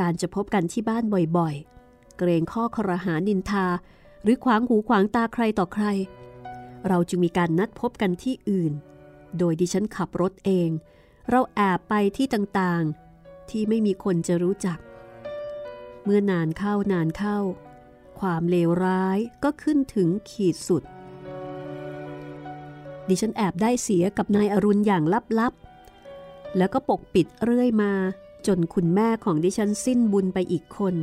[0.00, 1.04] การจะพบกันที่บ้าน
[1.38, 3.66] บ่อยๆ เกรงข้อครหานินทา
[4.22, 5.86] หรือขวางหูขวางตาใครต่อใคร
[6.88, 8.72] เราจึงมีการนัดพบกันที่อื่น
[9.38, 10.70] โดยดิฉันขับรถเอง
[11.30, 14.78] เราแอบไปที่ต่างๆ ที่ไม่มีคนจะรู้จัก
[16.04, 17.38] เมื่อนานเข้านานเข้า
[18.20, 20.82] ความเลวร้ายก็ขึ้นถึงขีดสุด
[23.08, 25.04] ดิฉันแอบได้เสียกับนายอรุณอย่าง
[25.38, 27.92] ลับๆ แล้วก็ปกปิดเรื่อยมา
[28.46, 30.94] จนคุณแม่ของดิฉันสิ้นบุญไปอีกคน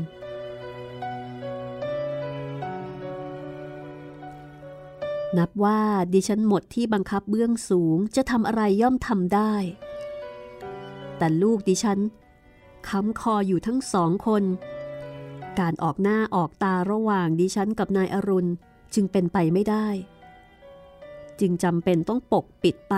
[5.37, 5.81] นับว่า
[6.13, 9.53] ดิฉันหมดที่บังคับเบื้องสูงจะทำอะไรย่อมทำได้
[11.17, 11.99] แต่ลูกดิฉัน
[12.89, 14.43] ค้ำคออยู่ทั้งสองคน
[15.59, 18.51] การออกหน้าออกตาระหว่างดิฉันกับนายอรุณ
[18.93, 19.87] จึงเป็นไปไม่ได้
[21.39, 22.95] จึงจำเป็นต้องปกปิดไป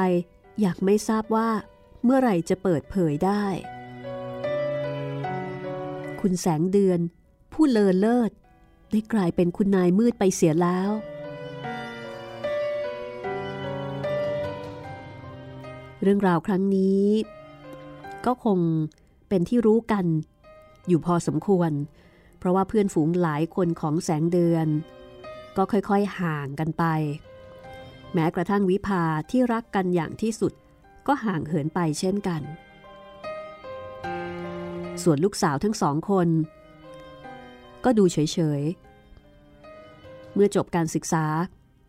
[0.61, 1.49] อยากไม่ทราบว่า
[2.03, 3.45] เมื่อไหร่จะเปิดเผยได้
[6.21, 6.99] คุณแสงเดือน
[7.53, 8.31] ผู้เลอเลิศ
[8.91, 10.91] ได้กลายเป็นคุณนายมืดไปเสียแล้ว
[16.01, 17.05] เรื่องราวครั้งนี้
[18.25, 18.59] ก็คง
[19.29, 20.05] เป็นที่รู้กัน
[20.87, 21.71] อยู่พอสมควร
[22.39, 24.67] เพราะว่าเพื่อนฝูงหลายคนของแสงเดือน
[25.57, 26.83] ก็ค่อยๆห่างกันไป
[28.13, 30.53] แม้กระทั่งวิภาที่รักกันอย่างที่สุด
[31.07, 32.41] ก็ห่างเหินไปเช่นกัน
[35.03, 36.27] ส่วนลูกสาวทั้งสองคน
[37.85, 38.17] ก็ดูเฉ
[38.59, 41.25] ยๆ เมื่อจบการศึกษา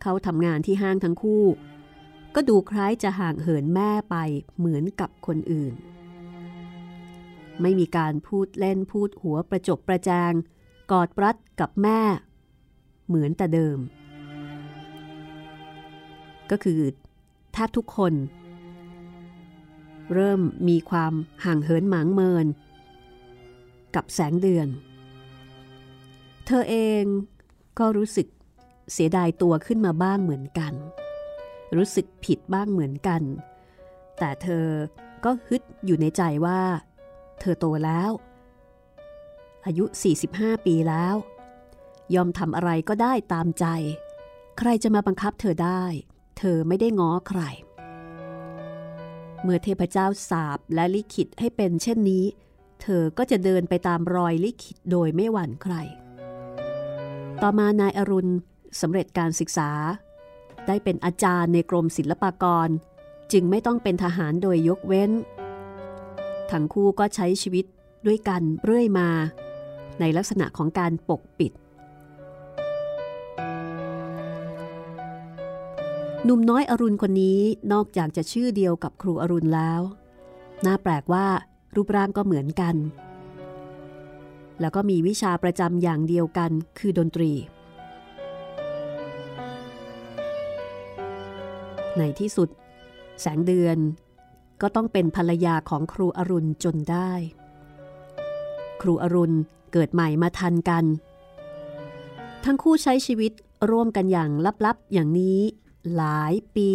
[0.02, 1.44] เขาทำงานที่ห้างทั้งคู่
[2.34, 4.16] ก็ดูคล้ายจะห่างเหินแม่ไป
[4.58, 5.74] เหมือนกับคนอื่น
[7.62, 10.32] ไม่มีการพูดเล่นพูดหัวประจบประแจง
[10.92, 12.00] กอดปรัดกับแม่
[13.06, 13.78] เหมือนแต่เดิม
[16.50, 16.80] ก็คือ
[17.52, 18.14] แทบทุกคน
[20.14, 21.12] เริ่มมีความ
[21.44, 22.46] ห่างเหินหมางเมิน
[23.94, 24.68] กับแสงเดือน
[26.46, 27.04] เธอเอง
[27.78, 28.26] ก็รู้สึก
[28.92, 30.74] เสียดายตัวขึ้นมาบ้างเหมือนกัน
[31.76, 33.22] รู้สึกผิดบ้างเหมือนกัน
[34.18, 34.66] แต่เธอ
[35.24, 36.60] ก็ฮึดอยู่ในใจว่า
[37.40, 38.10] เธอโตแล้ว
[39.66, 39.84] อายุ
[40.26, 41.16] 45 ปีแล้ว
[42.14, 43.66] ยอมทำอะไรก็ได้ตามใจ
[44.58, 45.84] ใครจะมาบังคับเธอได้
[46.38, 47.42] เธอไม่ได้ง้อใคร
[49.42, 52.24] เมื่อเทพเจ้าสาบและลิขิตให้เป็นเช่นนี้
[52.82, 55.74] เธอก็จะเดินไปตามรอยลิขิตโดยไม่หวั่นใคร
[57.42, 58.32] ต่อมานายอรุณ
[58.80, 59.70] สำเร็จการศึกษา
[60.66, 62.68] ได้เป็นอาจารย์ในกรมศิลปากร
[63.32, 65.10] จึงไม่ต้องเป็นทหารโดยยกเว้น
[66.52, 67.64] ทั้งคู่ก็ใช้ชีวิต
[68.06, 69.08] ด้วยกันเรื่อยมา
[70.00, 71.52] ในลักษณะของการปกปิด
[76.24, 77.40] หนุ่มน้อยอรุณคนนี้
[77.72, 79.80] นอกจากจะชื่อเดียวกับครูอรุณแล้ว
[80.66, 81.26] น่าแปลกว่า
[81.74, 82.76] รูปร่างก็เหมือนกัน
[84.60, 87.32] แล้วก็มีวิชาประจำอย่างเดียวกันคือดนตรี
[91.98, 92.48] ในที่สุด
[93.20, 93.78] แสงเดือน
[94.62, 97.12] ก็ต้องเป็นภรรยาของครูอรุณจนได้
[98.80, 99.36] ครูอรุณ
[99.72, 100.84] เกิดใหม่มาทันกัน
[102.44, 103.32] ทั้งคู่ใช้ชีวิต
[103.70, 104.30] ร่วมกันอย่าง
[104.64, 105.40] ลับๆ อย่างนี้
[105.96, 106.70] หลายปี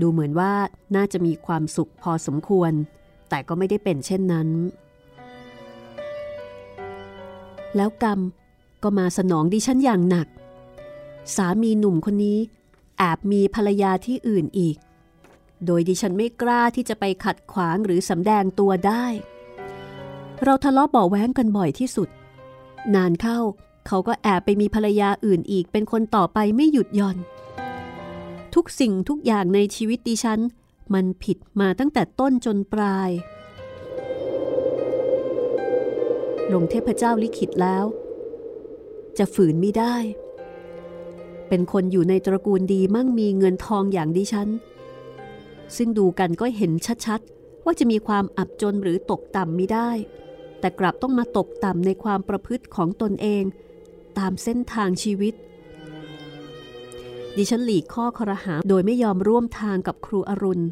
[0.00, 0.52] ดูเหมือนว่า
[0.96, 2.72] น่าจะมีความสุขพอสมควร
[3.28, 4.48] แต่ก็ไม่ได้เป็นเช่นนั้น
[7.76, 8.20] แล้วกรรม
[8.82, 10.28] ก็มาสนองดิฉันอย่างหนัก
[11.36, 12.38] สามีหนุ่มคนนี้
[13.02, 14.76] แอบมีภรรยาที่อื่นอีก
[15.66, 19.04] โดยดิฉันไม่กล้าที่จะไปขัดขวางหรือสำแดงตัวได้
[20.44, 22.08] เราทะเลาะเบาแว้งกันบ่อยที่สุด
[22.94, 23.38] นานเข้า
[23.86, 27.16] เขาก็แอบไปมีภรรยาอื่นอีกเป็นคนต่อไปไม่หยุดย่อน
[28.54, 30.40] ทุกสิ่งทุกอย่างในชีวิตดิฉัน
[30.94, 33.10] มันผิดมาตั้งแต่ต้นจนปลาย
[36.52, 37.84] ลงเทพเจ้าลิขิตแล้ว
[39.18, 39.96] จะฝืนไม่ได้
[41.50, 44.48] เป็นคนอยู่ในตระกูลดีมั่งมีเงินทองอย่างดิฉัน
[45.76, 46.72] ซึ่งดูกันก็เห็น
[47.06, 49.90] ชัดๆ ว่าจะมีความอับจนหรือตกต่ำไม่ได้
[50.60, 53.44] แต่กลับต้องมาตกต่ำในความประพฤติของตนเอง
[54.18, 55.34] ตามเส้นทางชีวิต
[57.36, 60.64] ดิฉันหลีกข้อครหาโดยไม่ยอมร่วมทางกับครูอรุณ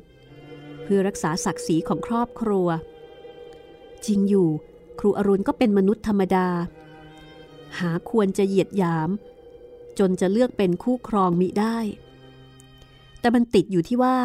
[0.83, 2.68] เพื่อรักษาศักดิ์ศรีของครอบครัว
[4.07, 4.49] จริงอยู่
[5.01, 6.49] ครูอรุณก็เป็นมนุษย์ธรรมดา
[7.79, 9.11] หาควรจะเหยียดหยาม
[9.99, 11.79] จนจะเลือกเป็นคู่ครองมิได้
[13.21, 14.17] แต่มันติดอยู่ที่ว่า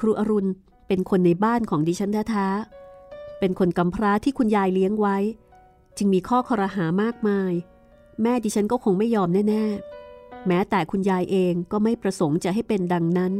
[0.00, 0.50] ครูอรุณ
[0.88, 5.16] เป็นคนในบ้านของดิฉันแท้ๆเป็นคนกำพร้าที่คุณยายเลี้ยงไว้
[5.96, 7.52] จึงมีข้อคอรหามากมาย
[8.22, 13.32] แม่ดิฉันก็คงไม่ยอมแน่ๆ แม้แต่คุณยายเองก็ไม่ประสงค์จะให้เป็นดังนั้น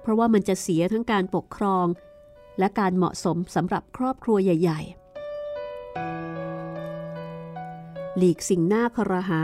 [0.00, 1.86] เพราะว่ามันจะเสียทั้งการปกครอง
[2.58, 4.96] และการเหมาะสมสำหรับครอบครัวใหญ่ ๆ
[8.16, 9.42] หลีกสิ่งหน้าคอรหา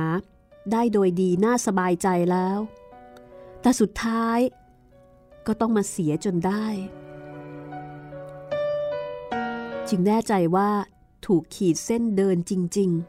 [0.72, 2.58] ได้โดยดีน่าสบายใจแล้ว
[3.60, 4.38] แต่สุดท้าย
[5.46, 6.66] ก็ต้องมาเสียจนได้
[9.88, 10.68] จึงแน่ใจว่า
[11.26, 13.00] ถูกขีดเส้นเดินจริง ๆ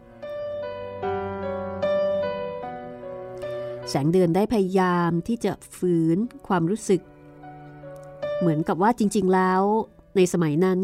[3.90, 7.02] แสงเดือนได้พยายามที่จะฝืนความรู้สึก
[8.40, 9.62] เหมือนกับว่าจริง ๆ แล้ว
[10.16, 10.80] ในสมัยนั้น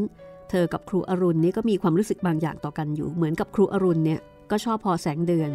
[0.50, 4.20] เธอกับครูอรุณนี่ก็มีความรู้สึกบางอย่างต่อกันอยู่ เหมือนกับครูอรุณเนี่ย
[4.52, 5.52] ก็ชอบพอแสงเดือน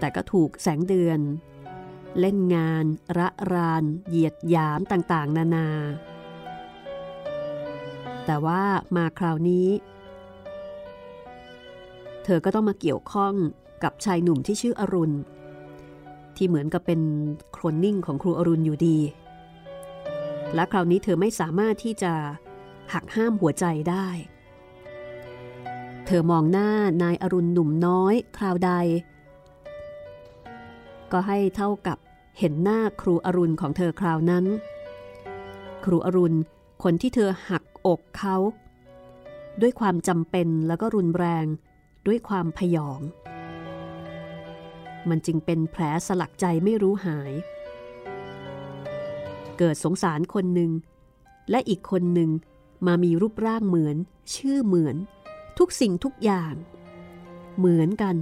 [0.00, 1.20] แต่ก็ถูกแสงเดือน
[2.20, 2.84] เล่นงาน
[3.18, 5.68] ระราน เหยียดหยามต่างๆ นานา
[8.26, 8.62] แต่ว่า
[8.96, 9.68] มาคราวนี้
[12.24, 13.34] เธอก็ต้องมาเกี่ยวข้อง
[13.82, 15.16] กับชายหนุ่มที่ชื่ออรุณ
[16.36, 17.00] ที่เหมือนกับเป็น
[17.52, 18.98] โครนนิ่งของครูอรุณอยู่ดี
[20.54, 22.12] และคราวนี้เธอไม่สามารถที่จะ
[22.92, 24.08] หักห้ามหัวใจได้
[26.06, 26.70] เธอมองหน้า
[27.02, 28.72] นายอรุณหนุ่มน้อย คราวใด
[31.12, 31.98] ก็ให้เท่ากับ
[32.38, 34.44] เห็นหน้าครูอรุณของเธอคราวนั้น
[35.84, 36.38] ครูอรุณ
[36.82, 38.36] คนที่เธอหักอกเขา
[39.60, 41.46] ด้วยความจำเป็นแล้วก็รุนแรง
[42.06, 43.00] ด้วยความพยอง
[45.08, 47.32] มันจึงเป็นแผลสลักใจไม่รู้หาย
[49.58, 50.70] เกิดสงสารคนหนึ่ง
[51.50, 52.30] และอีกคนหนึ่ง
[52.86, 53.96] มามีรูปร่างเหมือน
[54.34, 54.96] ชื่อเหมือน
[55.58, 56.54] ทุกสิ่งทุกอย่าง
[57.58, 58.16] เหมือนกัน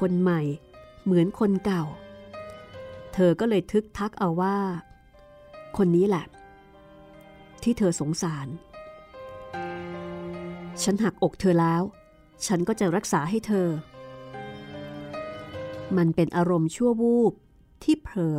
[0.00, 0.40] คนใหม่
[1.10, 1.84] เหมือนคนเก่า
[3.14, 4.56] เธอก็เลยทึกทักเอาว่า
[5.76, 6.24] คนนี้แหละ
[7.62, 8.48] ที่เธอสงสาร
[10.82, 11.82] ฉันหักอกเธอแล้ว
[12.46, 13.68] ฉันก็จะรักษาให้เธอ
[15.96, 17.32] มันเป็นอารมณ์ชั่ววูบ
[17.82, 18.38] ที่เผลอ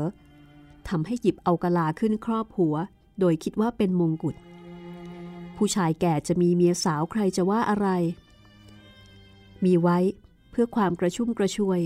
[0.89, 2.75] ทำให้หยิบเอากะลาขึ้นครอบหัว
[3.19, 4.35] โดยคิดว่าเป็นมงกุฎ
[5.57, 7.87] ผู้ชายแก่จะมีเมียสาวใครจะว่าอะไร
[9.65, 9.97] มีไว้
[10.51, 11.81] เพื่อความกระชุ่มกระชวย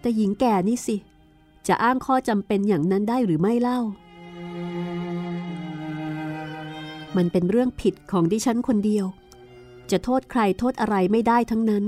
[0.00, 0.96] แต่หญิงแก่นี่สิ
[1.66, 3.80] จะอ้างข้อจำเป็นอย่างนั้นได้หรือไม่เล่า
[7.16, 9.06] มันเป็นเรื่องผิดของดิฉันคนเดียว
[9.90, 11.84] จะโทษใครโทษอะไรไม่ได้ทั้งนั้น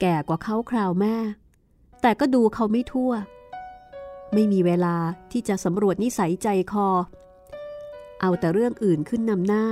[0.00, 1.16] แก่กว่าเขาคราวแม่
[2.02, 3.12] แต่ก็ดูเขาไม่ทั่ว
[4.34, 4.96] ไม่มีเวลา
[5.32, 6.88] ที่จะสำรวจนิสัยใจคอ
[8.20, 9.64] เอาแต่เรื่องอื่นขึ้นนำหน้า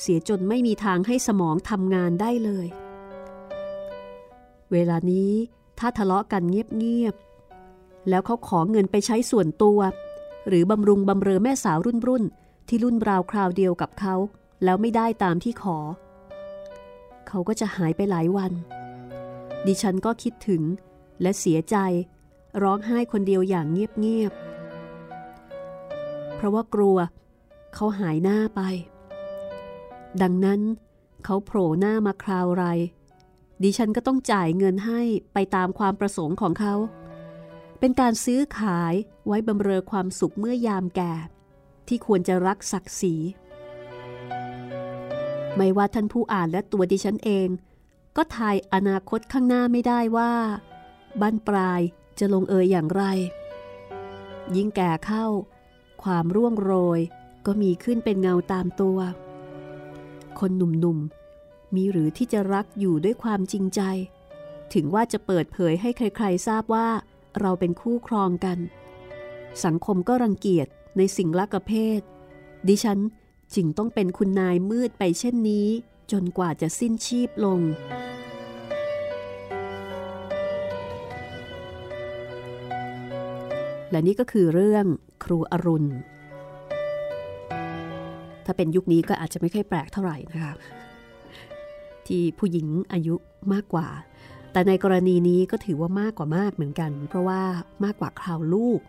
[0.00, 2.66] เสียจนไม่มีทางให้สมองทำงานได้เลย
[4.72, 5.32] เวลานี้
[5.84, 9.78] ถ้าทะเลาะกันเงียบๆ แล้วเขาขอเงินไปใช้ส่วนตัว
[10.48, 12.24] หรือบำรุงบำเรอแม่สาวรุ่นรุ่น
[12.68, 14.14] ที่รุ่นราวคราวเดียวกับเขา
[14.64, 15.78] แล้วไม่ได้ตามที่ขอ
[17.28, 18.52] เขาก็จะหายไปหลายวัน
[19.66, 20.62] ดิฉันก็คิดถึง
[21.22, 21.76] และเสียใจ
[22.62, 26.96] ร้องไห้คนเดียวอย่างเงียบๆ เพราะว่ากลัว
[27.74, 28.60] เขาหายหน้าไป
[30.22, 30.60] ดังนั้น
[31.24, 32.64] เขาโผล่หน้ามาคราวไร
[33.62, 35.00] ดิฉันก็ต้องจ่ายเงินให้
[35.34, 36.74] ไปตามความประสงค์ของเขา
[37.78, 38.94] เป็นการซื้อขาย
[39.26, 41.12] ไว้บำเรอความสุขเมื่อยามแก่
[41.88, 43.14] ที่ควรจะรักศักดิ์ศรี
[45.56, 47.48] ไม่ว่าท่านผู้อ่านและตัวดิฉันเอง
[48.16, 50.32] ก็ทายอนาคตข้างหน้าไม่ได้ว่า
[51.20, 51.80] บ้านปลาย
[52.18, 53.04] จะลงเอยอย่างไร
[54.56, 55.26] ยิ่งแก่เข้า
[56.02, 57.00] ความร่วงโรย
[57.46, 58.98] ก็มีขึ้นเป็นเงาตามตัว
[60.38, 61.21] คนหนุ่มๆ
[61.76, 63.80] มีหรือที่จะรักอยู่ด้วยความจริงใจ
[64.74, 66.88] ถึงว่าจะเปิดเผยให้ใครๆ ทราบว่า
[67.40, 68.58] เราเป็นคู่ครองกัน
[69.64, 70.66] สังคมก็รังเกียจ
[70.96, 72.00] ในสิ่งละกเพศ
[72.68, 72.98] ดิฉัน
[73.54, 75.68] จึงต้องเป็นคุณนายมืดไปเช่นนี้
[76.12, 77.60] จนกว่าจะสิ้นชีพลง
[83.90, 84.86] และนี่ก็คือเรื่อง
[85.24, 85.90] ครูอรุณ
[88.44, 90.54] ถ้าเป็นยุคนี้ก็อาจจะไม่ค่อยแปลกเท่าไหร่นะคะ
[92.12, 93.14] ที่ผู้หญิงอายุ
[93.52, 93.88] มากกว่า
[94.52, 97.40] แต่ในกรณีนี้ก็ถือว่ามากกว่ามากเหมือนกัน เพราะว่า
[97.84, 98.80] มากกว่าคราวลูก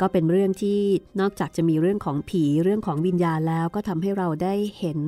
[0.00, 0.78] ก็เป็นเรื่องที่
[1.20, 5.00] นอกจากจะมีเรื่องของผีเรื่องของวิญญาณแล้ว ก็ทำให้เราได้เห็น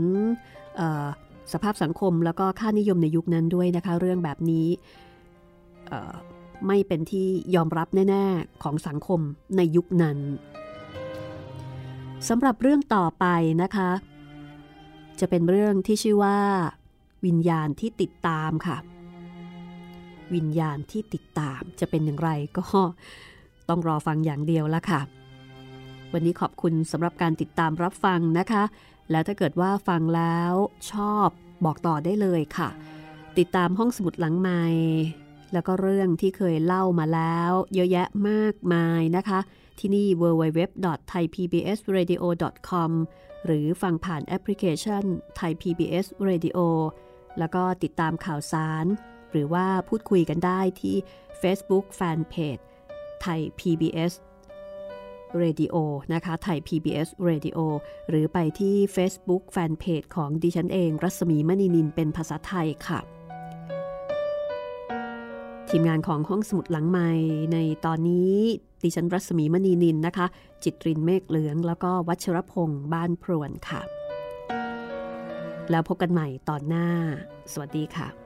[1.53, 4.67] สภาพสังคมแล้วก็ค่านิยมในยุคนั้นด้วยนะคะ เรื่องแบบนี้
[6.67, 9.21] ไม่เป็นที่ยอมรับแน่ ๆ ของสังคม
[9.57, 10.19] ในยุคนั้น
[12.29, 13.27] สำหรับเรื่องต่อไป
[13.63, 13.91] นะคะ
[15.21, 16.39] จะเป็นเรื่องที่ชื่อว่า
[17.27, 18.77] วิญญาณที่ติดตามค่ะ
[20.35, 22.65] วิญญาณที่ติดตามจะเป็นอย่างไรก็
[23.69, 25.01] ต้องรอฟังอย่างเดียวละค่ะ
[26.13, 28.65] วันนี้ขอบคุณสำหรับการติดตามรับฟังนะคะ
[29.11, 30.53] แล้วถ้าเกิดว่าฟังแล้ว
[30.93, 31.29] ชอบ
[31.65, 32.69] บอกต่อได้เลยค่ะ
[33.39, 34.63] ติดตามห้องสมุดหลังไม้
[35.53, 39.41] แล้วก็เรื่องที่เคยเล่ามาแล้ว เยอะแยะมากมายนะคะ
[39.81, 42.91] ที่นี่ www.thaipbsradio.com
[43.45, 45.05] หรือฟังผ่านแอปพลิเคชัน
[45.39, 46.59] Thai PBS Radio
[47.39, 48.87] แล้วก็ติดตามข่าวสาร
[49.31, 50.97] หรือว่าพูดคุยกันได้ที่
[51.43, 52.63] Facebook Fanpage
[53.23, 54.13] ไทย PBS
[55.43, 55.75] Radio
[56.13, 57.59] นะคะไทย PBS Radio
[58.09, 63.01] หรือไปที่ Facebook Fanpage ของดิฉันเอง รัศมีมณีนินเป็นภาษาไทยค่ะ
[65.69, 67.11] ทีมงานของห้องสมุดหลังใหม่
[67.53, 68.37] ในตอนนี้
[68.87, 70.27] ดิฉันรัศมีมณีนินนะคะ
[70.65, 73.81] จิตรินเมฆเหลือง แล้วก็วัชรพงษ์บ้านพรวนค่ะ
[75.71, 76.89] แล้วพบกันใหม่ตอนหน้า
[77.53, 78.26] สวัสดีค่ะ